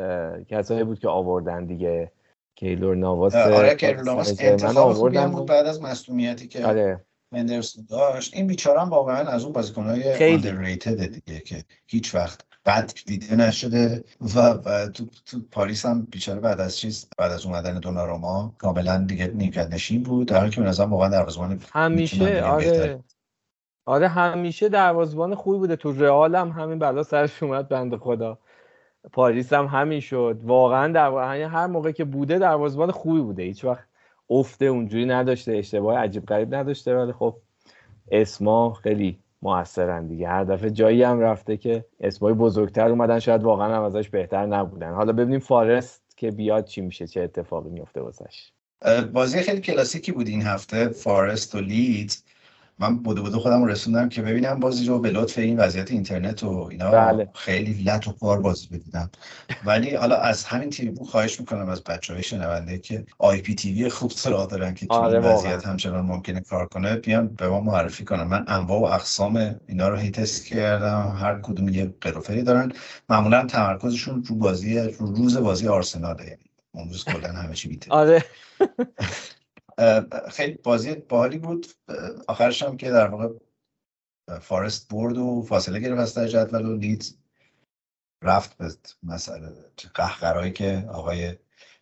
[0.49, 2.11] کسایی بود که آوردن دیگه.
[2.55, 7.05] کیلور ناواس آره کیلور ناواس انتخاب بود بعد از مصونیتی که آره.
[7.31, 8.33] مندرسون داشت.
[8.33, 14.03] این بیچاره واقعا از اون بازیکن‌های underrated دیگه که هیچ وقت بد دیده نشده
[14.35, 18.97] و, و تو, تو پاریس هم بیچاره بعد از چیز بعد از اومدن دوناروما کاملا
[18.97, 23.03] دیگه نیمکت نشین بود در حالی که به نظر واقعا دروازه‌بان همیشه آره.
[23.85, 25.75] آره همیشه دروازه‌بان خوبی بوده.
[25.75, 28.39] تو رئال هم همین بلا سرش اومد بنده خدا.
[29.13, 30.39] پاریس هم همین شد.
[30.43, 33.43] واقعا در یعنی هر موقع که بوده دروازه‌بان خوبی بوده.
[33.43, 33.87] هیچ وقت
[34.29, 36.97] افته اونجوری نداشته اشتباه عجیب غریب نداشته.
[36.97, 37.35] ولی خب
[38.11, 40.27] اسما خیلی موثرن دیگه.
[40.27, 44.93] هر دفعه جایی هم رفته که اسمای بزرگتر اومدن شاید واقعا هم ازش بهتر نبودن.
[44.93, 48.51] حالا ببینیم فارست که بیاد چی میشه چه اتفاقی میفته واسش.
[49.13, 52.23] بازی خیلی کلاسیکی بود این هفته فارست و لیدز.
[52.79, 56.67] من بودو بودو خودم رسوندم که ببینم بازی رو به لطف این وضعیت اینترنت و
[56.71, 57.29] اینا بله.
[57.33, 59.11] خیلی لط و پار بازی بدیدم.
[59.65, 63.55] ولی حالا از همین تیوی بو خواهش می‌کنم از بچه های شنونده که آی پی
[63.55, 67.61] تیوی خوب سراغ دارن که آره این وضعیت همچنان ممکنه کار کنه بیان به ما
[67.61, 68.23] معرفی کنن.
[68.23, 71.17] من انواع و اقسام اینا رو هی تست کردم.
[71.21, 72.71] هر کدوم یه قروفری دارن.
[73.09, 77.91] معمولا تمرکزشون رو بازی رو روز بازی آرسناله یعنی اون روز کلا همه چی بیته
[77.91, 78.25] آره.
[80.29, 81.67] خیلی بازی باحالی بود.
[82.27, 83.29] آخرش هم که در واقع
[84.41, 87.17] فارست برد و فاصله گرفت از سر جدول و لیدز
[88.23, 88.71] رفت به
[89.03, 89.49] مسئله
[89.93, 91.35] قهقرایی که آقای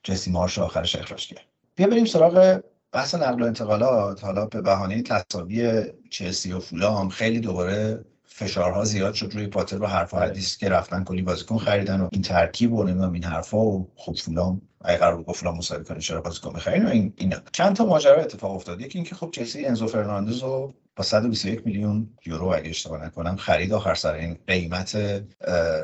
[0.03, 1.45] جسی مارش آخرش اخراج کرد.
[1.75, 4.23] بیا بریم سراغ بحث نقل و انتقالات.
[4.23, 9.85] حالا به بهانه تساوی چلسی و فولام خیلی دوباره فشارها زیاد شد روی پاتر و
[9.85, 13.91] حرف حدیث که رفتن کلی بازیکن خریدن و این ترکیب و نمی‌دونم این حرفا و
[13.95, 17.37] خب فولام اگه قرار بود فلان مساوی کنه چرا بازیکن و این اینا.
[17.51, 18.81] چند تا ماجرا اتفاق افتاد.
[18.81, 23.73] یکی اینکه خب چلسی انزو فرناندز رو با 121 میلیون یورو اگه اشتباه نکنم خرید
[23.73, 24.13] آخر سر.
[24.13, 24.97] این قیمت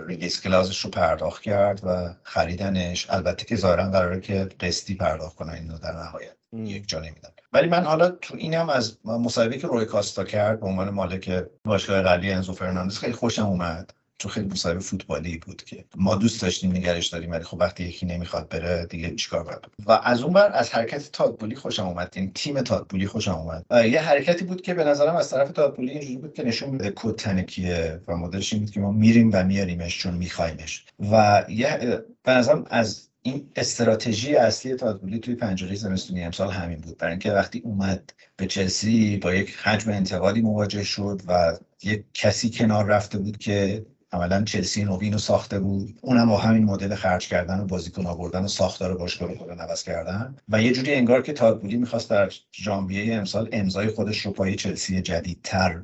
[0.07, 3.09] release clause ش رو پرداخت کرد و خریدنش.
[3.09, 6.35] البته که ظاهرا قراره که قسطی پرداخت کنن اینو در نهایت.
[6.53, 10.65] یک جا نمیدن ولی من حالا تو اینم از مصاحبه که روی کاستا کرد به
[10.65, 13.93] عنوان مالک باشگاه قبلی انزو فرناندز خیلی خوشم اومد.
[14.21, 18.05] چون خیلی مصاحبه فوتبالی بود که ما دوست داشتیم نگرش داریم ولی خب وقتی یکی
[18.05, 22.13] نمی‌خواد بره دیگه چیکار باید و از اون بر از حرکت تاد بولی خوشم اومد
[22.15, 23.65] این تیم تاد بولی خوشم اومد.
[23.71, 26.93] یه حرکتی بود که به نظرم از طرف تاد بولی اینجوری بود که نشون میده
[26.95, 31.99] کد تنکیه و مدلش این بود که ما میریم و میاریمش چون میخوایمش و یه
[32.23, 36.97] به نظرم از این استراتژی اصلی تادبولی توی پنجره زمستونی امسال همین بود.
[36.97, 42.49] برای اینکه وقتی اومد به چلسی با یک حجم انتقالی مواجه شد و یک کسی
[42.49, 45.99] کنار رفته بود که عملا چلسی نوین رو ساخته بود.
[46.01, 50.35] اونم با همین مدل خرج کردن و بازیکن آوردن و ساختار باشگاه خودن عوض کردن.
[50.49, 55.01] و یه جوری انگار که تادبولی می‌خواست در ژانویه امسال امضای خودش رو پای چلسی
[55.01, 55.81] جدیدتر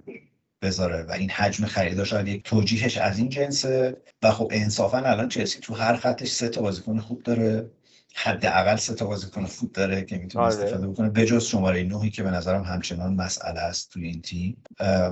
[0.62, 5.30] بذاره و این حجم خریدا شاید یک توجیهش از این جنسه و خب انصافا الان
[5.30, 7.72] چلسی تو هر خطش سه تا بازیکن خوب داره.
[8.16, 10.56] حداقل سه تا بازیکن خوب داره که می‌تونه آره.
[10.56, 11.10] استفاده بکنه.
[11.10, 14.58] بجز شماره نهی که به نظرم همچنان مسئله است توی این تیم.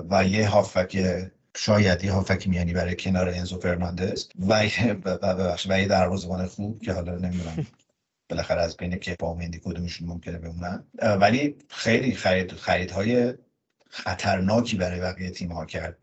[0.09, 0.97] و یه هافک
[1.55, 4.69] شاید یه هافک میانی برای کنار انزو فرناندز و
[5.69, 7.67] و- یه دروازه‌بان خوب که حالا نمی‌دونم
[8.29, 10.83] بالاخره از بین کپا و مندی کدومشون ممکنه بمونن.
[11.01, 13.33] ولی خیلی خرید خریدهای
[13.89, 15.97] خطرناکی برای بقیه تیم ها کرد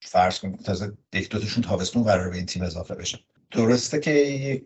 [0.00, 1.28] فرض کنید تازه یک
[1.62, 3.18] تابستون قرار به این تیم اضافه بشه
[3.50, 4.62] درسته که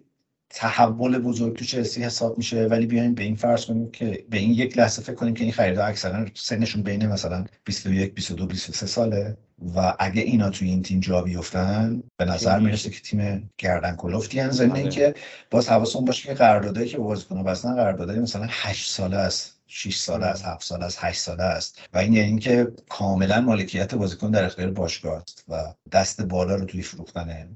[0.54, 4.50] تحول بزرگ تو چلسی حساب میشه ولی بیایم به این فرض کنیم که به این
[4.50, 9.36] یک لحظه فکر کنیم که این خریدها اکثرا سنشون بین مثلا 21 22 23 ساله
[9.76, 14.40] و اگه اینا توی این تیم جا بیفتن به نظر می‌رسه که تیم گردن کلفتی
[14.40, 14.50] هن.
[14.50, 14.80] ضمن آره.
[14.80, 15.14] اینکه
[15.50, 19.96] باز حواسمون باشه که قراردادایی که با بازیکن‌ها بستن قراردادای مثلا 8 ساله است 6
[19.96, 21.78] ساله است 7 ساله است 8 ساله است.
[21.92, 26.64] و این یعنی که کاملا مالکیت بازیکن در اختیار باشگاه است و دست بالا رو
[26.64, 27.48] توی فروختن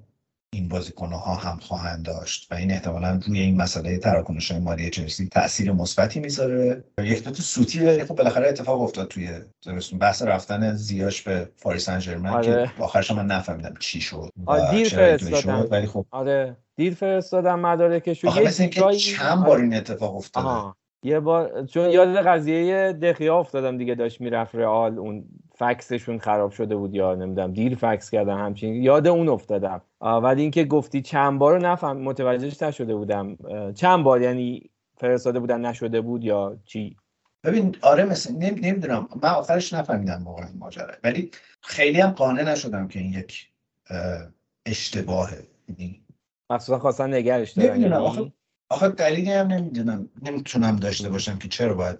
[0.56, 5.72] این بازیکنها هم خواهند داشت و این احتمالا روی این مسئله تراکنش مالی چلسی تاثیر
[5.72, 9.30] مثبتی می‌ذاره یک دو تا سوتی ولی خب بالاخره اتفاق افتاد توی
[9.64, 12.44] زمستون بحث رفتن زیاش به پاریس سن ژرمن آره.
[12.76, 15.40] که آخرش من نفهمیدم چی شد آره، دیر فرستادن.
[15.62, 19.44] شد ولی خب آره دیر فرستادم مدارکشو آخه یه مثل اینکه جایی- چند.
[19.44, 24.54] بار این اتفاق افتاده آها یه بار چون یاد قضیه دخیا افتادم دیگه داشت می‌رفت
[24.54, 25.24] رئال اون
[25.58, 29.82] فکسشون خراب شده بود یا نمی‌دونم دیر فکس کردن همچین یاد اون افتادم.
[30.00, 33.36] ولی اینکه گفتی چند بار رو نفهم متوجهش نشده بودم.
[33.74, 36.96] چند بار یعنی فرستاده بودن نشده بود یا چی؟
[37.44, 39.08] ببین آره مثل نمی- نمی‌دونم.
[39.22, 40.94] من آخرش نفهمیدم واقعا ماجرا.
[41.04, 41.30] ولی
[41.60, 43.48] خیلی هم قانع نشدم که این یک
[43.90, 44.26] اه،
[44.66, 46.02] اشتباهه یعنی
[46.50, 47.92] مخصوصا خواستن نگرش دارن نمی‌دونم.
[47.92, 48.32] یعنی؟ آخه
[48.68, 50.08] آخه دلیلی هم نمی‌دونم.
[50.22, 51.98] نمی‌تونم داشته باشم که چرا باید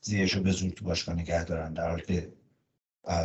[0.00, 2.32] زیرشو به زور تو باشگاه نگه دارن در حالی که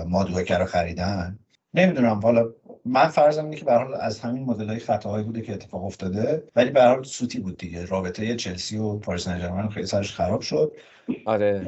[0.07, 1.39] مادوکه رو خریدن.
[1.73, 2.45] نمی‌دونم حالا
[2.85, 6.43] من فرضم اینه که به حال از همین مدل های خطاهایی بوده که اتفاق افتاده
[6.55, 7.85] ولی به هر حال سوتی بود دیگه.
[7.85, 10.71] رابطه چلسی و پاریس سن ژرمن خیلی سرش خراب شد.
[11.25, 11.67] آره.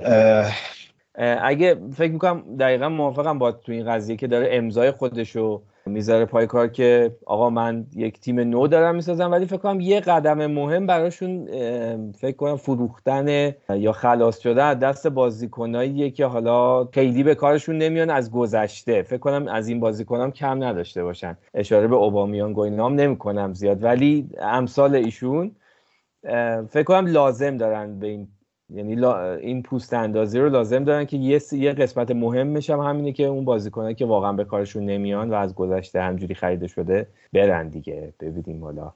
[1.16, 6.25] اه، اگه فکر می‌کنم دقیقا موافقم با تو این قضیه که داره امضای خودشو می‌ذاره
[6.25, 10.45] پای کار که آقا من یک تیم نو دارم می‌سازم ولی فکر کنم یه قدم
[10.45, 11.45] مهم براشون
[12.11, 18.09] فکر کنم فروختن یا خلاص شدن از دست بازیکناییه که حالا خیلی به کارشون نمیان
[18.09, 19.01] از گذشته.
[19.01, 21.38] فکر کنم از این بازیکنام کم نداشته باشن.
[21.53, 25.51] اشاره به اوبامیان گوینام نمی‌کنم زیاد ولی امثال ایشون
[26.69, 28.27] فکر کنم لازم دارن به این
[28.70, 33.24] یعنی این پوست اندازی رو لازم دارن که یه یه قسمت مهمش هم همینه که
[33.26, 38.13] اون بازیکنه که واقعا به کارشون نمیان و از گذشته همجوری خریده شده برن دیگه.
[38.20, 38.93] ببینیم حالا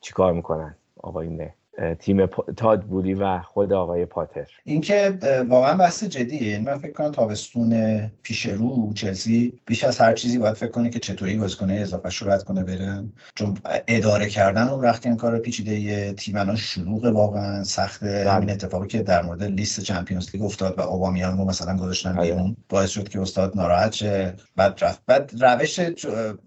[0.00, 1.55] چیکار می‌کنن آقای اه،
[1.98, 4.46] تیم پا- تادبولی و خود آقای پاتر.
[4.64, 5.18] اینکه
[5.48, 6.42] واقعا بحث جدیه.
[6.42, 10.90] یعنی من فکر کنم تابستون پیش رو چلسی بیش از هر چیزی باید فکر کنه
[10.90, 13.12] که چطوری بازیکنه اضافه رو رد کنه برن.
[13.34, 13.58] چون
[13.88, 17.64] اداره کردن اون رختکن کار پیچیده یه تیم الان شلوغ واقعا.
[17.64, 22.18] سخته همین اتفاقی که در مورد لیست چمپیونز لیگ افتاد و اوبامیان رو مثلا گذاشتن
[22.18, 22.30] آره.
[22.32, 24.34] بیرون باعث شد که استاد ناراحت شه.
[24.56, 25.02] بعد رفت.
[25.06, 25.80] بعد روش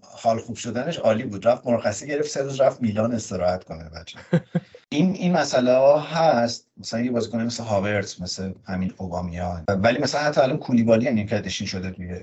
[0.02, 1.48] حال خوب شدنش عالی بود.
[1.48, 4.18] رفت مرخصی گرفت سه روز رفت میلان استراحت کنه بچه
[4.92, 6.70] این این مسئله ها هست.
[6.76, 9.64] مثلا یه بازیکن مثل هاورتس مثل همین اوبامیان.
[9.68, 12.20] ولی مثلا حتی الان کولیبالی هم یک نشین شده توی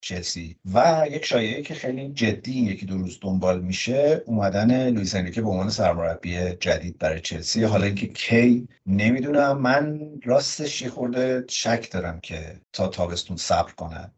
[0.00, 0.56] چلسی.
[0.74, 5.48] و یک شایعه که خیلی جدی یکی دو روز دنبال میشه اومدن لوئیس انریکه به
[5.48, 7.64] عنوان سرمربی جدید برای چلسی.
[7.64, 9.58] حالا اینکه کی نمی‌دونم.
[9.58, 14.10] من راستش یه خورده شک دارم که تا تابستون صبر کنن.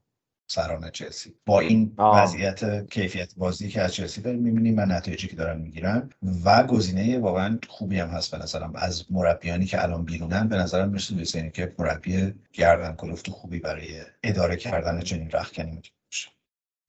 [0.51, 1.35] سران چلسی.
[1.47, 2.23] با این آه.
[2.23, 6.11] وضعیت کیفیت بازی که از چلسی داریم می‌بینیم و نتایجی که دارن می‌گیرن
[6.45, 8.73] و گزینه واقعا خوبی هم هست به نظرم.
[8.75, 13.87] از مربیانی که الان بیرونن به نظرم مثل لوئیس که مربی گردن کلفت خوبی برای
[14.23, 15.95] اداره کردن چنین رختکنی می‌تونه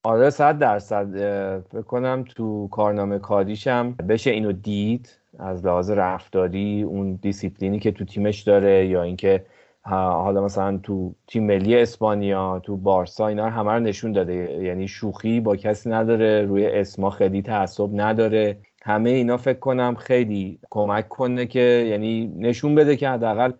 [0.04, 1.16] آره صد درصد.
[1.16, 7.92] اه، فکر کنم تو کارنامه کاریشم بشه اینو دید از لحاظ رفتاری اون دیسیپلینی که
[7.92, 9.46] تو تیمش داره یا اینکه
[9.84, 14.34] حالا مثلا تو تیم ملی اسپانیا تو بارسا اینا همه رو نشون داده.
[14.62, 18.58] یعنی شوخی با کسی نداره روی اسما خیلی تعصب نداره.
[18.82, 23.52] همه اینا فکر کنم خیلی کمک کنه که یعنی نشون بده که حداقل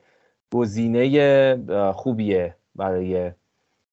[0.55, 3.31] گزینه خوبیه برای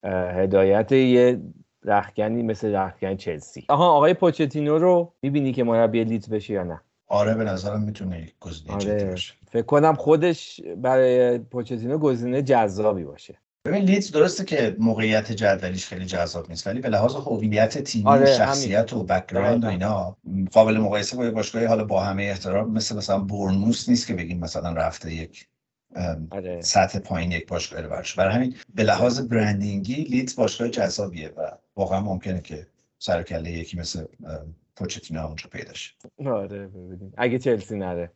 [0.03, 1.39] هدایت یه
[1.83, 3.65] رخکنی مثل رخکن چلسی.
[3.69, 8.27] آها آقای پوچتینو رو می‌بینی که مربی لیدز بشه یا نه؟ آره به نظرم می‌تونه
[8.39, 9.05] گزینه آره.
[9.05, 15.87] باشه فکر کنم خودش برای پوچتینو گزینه جذابی باشه ببین لیدز درسته که موقعیت جدولیش
[15.87, 19.73] خیلی جذاب نیست ولی به لحاظ هویت تیمی آره، شخصیت و background و آره.
[19.73, 20.17] اینا
[20.51, 24.73] قابل مقایسه با باشگاهی حالا با همه احترام مثل مثلا بورنموث نیست که بگیم مثلا
[24.73, 25.47] رفته یک
[26.31, 26.61] آره.
[26.61, 31.51] سطح پایین یک باشگاه برش برای همین به لحاظ branding ی لیدز باشگاه جذابیه و
[31.75, 32.67] واقعا ممکنه که
[32.99, 34.05] سر کله یکی مثل
[34.79, 35.93] پوچتینو اونجا پیدا شه.
[36.25, 37.13] آره ببینیم.
[37.17, 38.11] اگه چلسی نره.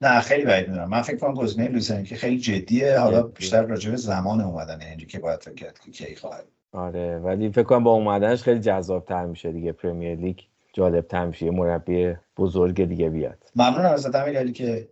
[0.00, 0.88] نه خیلی بعید می‌دونم.
[0.88, 2.98] من فکر کنم گزینه لوئیس که خیلی جدیه.
[2.98, 6.44] حالا بیشتر راجع به زمان اومدن هنری که باید فکر کرد که کی خواهد.
[6.72, 9.72] آره ولی فکر کنم با اومدنش خیلی جذاب تر میشه دیگه.
[9.72, 10.38] پرمیر لیگ
[10.72, 11.46] جالب تر میشه.
[11.46, 13.50] یه مربی بزرگ دیگه بیاد.
[13.56, 14.88] ممنونم ازت امیرعلی که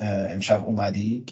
[0.00, 1.24] امشب اومدی.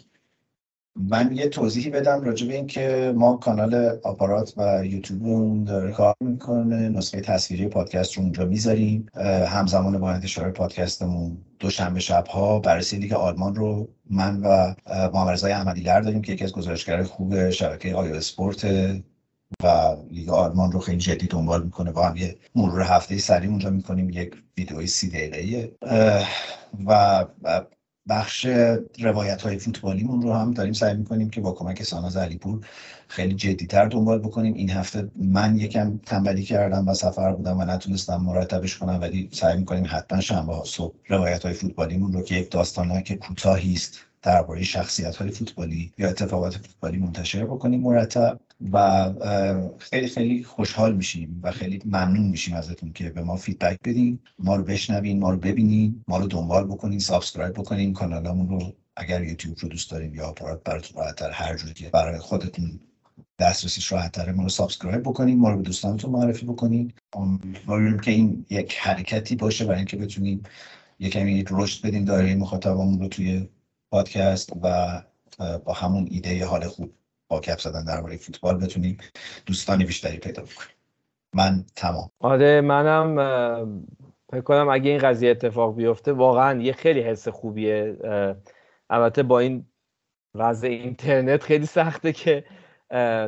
[1.07, 6.89] من یه توضیحی بدم راجع به اینکه ما کانال آپارات و یوتیوب داره کار می‌کنه.
[6.89, 9.05] نسخه تصویری پادکست رو اونجا می‌ذاریم.
[9.47, 14.73] همزمان با انتشار پادکستمون دوشنبه شبها بررسی لیگ آلمان رو من و
[15.13, 18.65] محمد رضای احمدیگر داریم که یکی از گزارشگرای خوب شبکه آیو اسپورت
[19.63, 21.91] و لیگ آلمان رو خیلی جدی دنبال می‌کنه.
[21.91, 24.09] با هم یه مرور هفته سری اونجا می‌کنیم.
[24.09, 25.71] یک ویدئوی سی دقیقه
[26.85, 27.25] و
[28.09, 28.45] بخش
[28.99, 32.65] روایت های فوتبالیمون رو هم داریم سعی می‌کنیم که با کمک ساناز علیپور
[33.07, 34.53] خیلی جدیتر دنبال بکنیم.
[34.53, 39.57] این هفته من یکم تنبلی کردم و سفر بودم و نتونستم مرتبش کنم ولی سعی
[39.57, 43.99] می‌کنیم حتما شنبه ها صبح روایت های فوتبالیمون رو که یک داستان که کوتاهی است
[44.21, 48.39] درباره شخصیت های فوتبالی یا اتفاقات فوتبالی منتشر بکنیم مرتب
[48.71, 49.09] و
[49.77, 54.19] خیلی خیلی خوشحال میشیم و خیلی ممنون میشیم ازتون که به ما feedback بدین.
[54.39, 57.93] ما رو بشنوین ما رو ببینین ما رو دنبال بکنین subscribe بکنین.
[57.93, 62.19] کانالمون رو اگر یوتیوب رو دوست دارین یا آپارات براتون راحتتر هر جوری که برای
[62.19, 62.79] خودتون
[63.39, 65.39] دسترسیش راحتتره ما رو subscribe بکنین.
[65.39, 66.93] ما رو به دوستانتون معرفی بکنین.
[67.13, 70.43] امیدواریم که این یک حرکتی باشه برای اینکه بتونیم
[70.99, 73.49] یک کمی رشد بدیم دایره مخاطبمون رو توی
[73.91, 75.01] پادکست و
[75.65, 76.93] با همون ایده حال خوب.
[77.29, 78.97] با کپ زدن درباره فوتبال بتونیم
[79.45, 80.75] دوستانی بیشتری پیدا بکنیم.
[81.33, 82.09] من تمام.
[82.19, 83.15] آره منم
[84.31, 87.97] فکر کنم اگه این قضیه اتفاق بیفته واقعا یه خیلی حس خوبیه.
[88.89, 89.65] البته با این
[90.35, 92.43] وضع اینترنت خیلی سخته که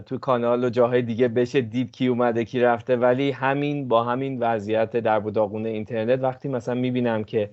[0.06, 2.96] تو کانال و جاهای دیگه بشه دید کی اومده کی رفته.
[2.96, 7.50] ولی همین با همین وضعیت در داغون اینترنت وقتی مثلا می‌بینم که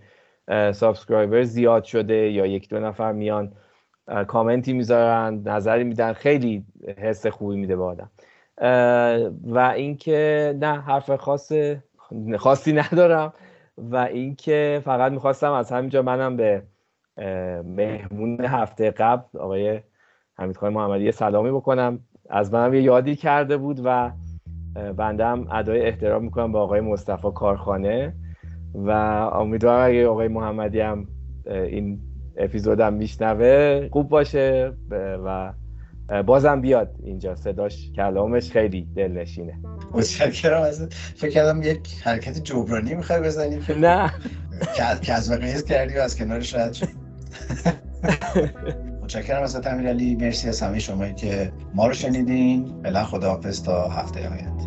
[0.73, 3.53] subscriber زیاد شده یا یک دو نفر میان
[4.27, 6.65] کامنتی می‌ذارن نظری میدن خیلی
[6.99, 8.11] حس خوبی میده به آدم.
[9.45, 11.53] و اینکه نه حرف خاص
[12.39, 13.33] خاصی ندارم.
[13.79, 16.63] و اینکه فقط می‌خواستم از همینجا منم به
[17.65, 19.81] مهمون هفته قبل آقای
[20.39, 22.01] حمیدخواه محمدی سلامی بکنم.
[22.31, 24.11] از منم یه یادی کرده بود و
[24.97, 28.15] بنده هم ادای احترام می‌کنم به آقای مصطفی کارخانه.
[28.75, 28.91] و
[29.33, 31.09] امیدوارم اگه آقای محمدی هم
[31.47, 32.01] این
[32.39, 33.89] اپیزودم میشنوه.
[33.93, 34.73] خوب باشه.
[35.25, 35.53] و
[36.27, 37.35] بازم بیاد اینجا.
[37.35, 39.59] صداش کلامش خیلی دلنشینه.
[39.93, 44.13] متشکرم از فکر کردم یک حرکت جبرانی می‌خوای بزنی نه.
[44.75, 46.89] که از قیز کردی و از کنارش رد شد.
[49.03, 52.83] متشکرم از امیرعلی مرسی از همه شما که ما رو شنیدین.
[52.83, 54.58] فعلا خداحافظ تا هفته آینده.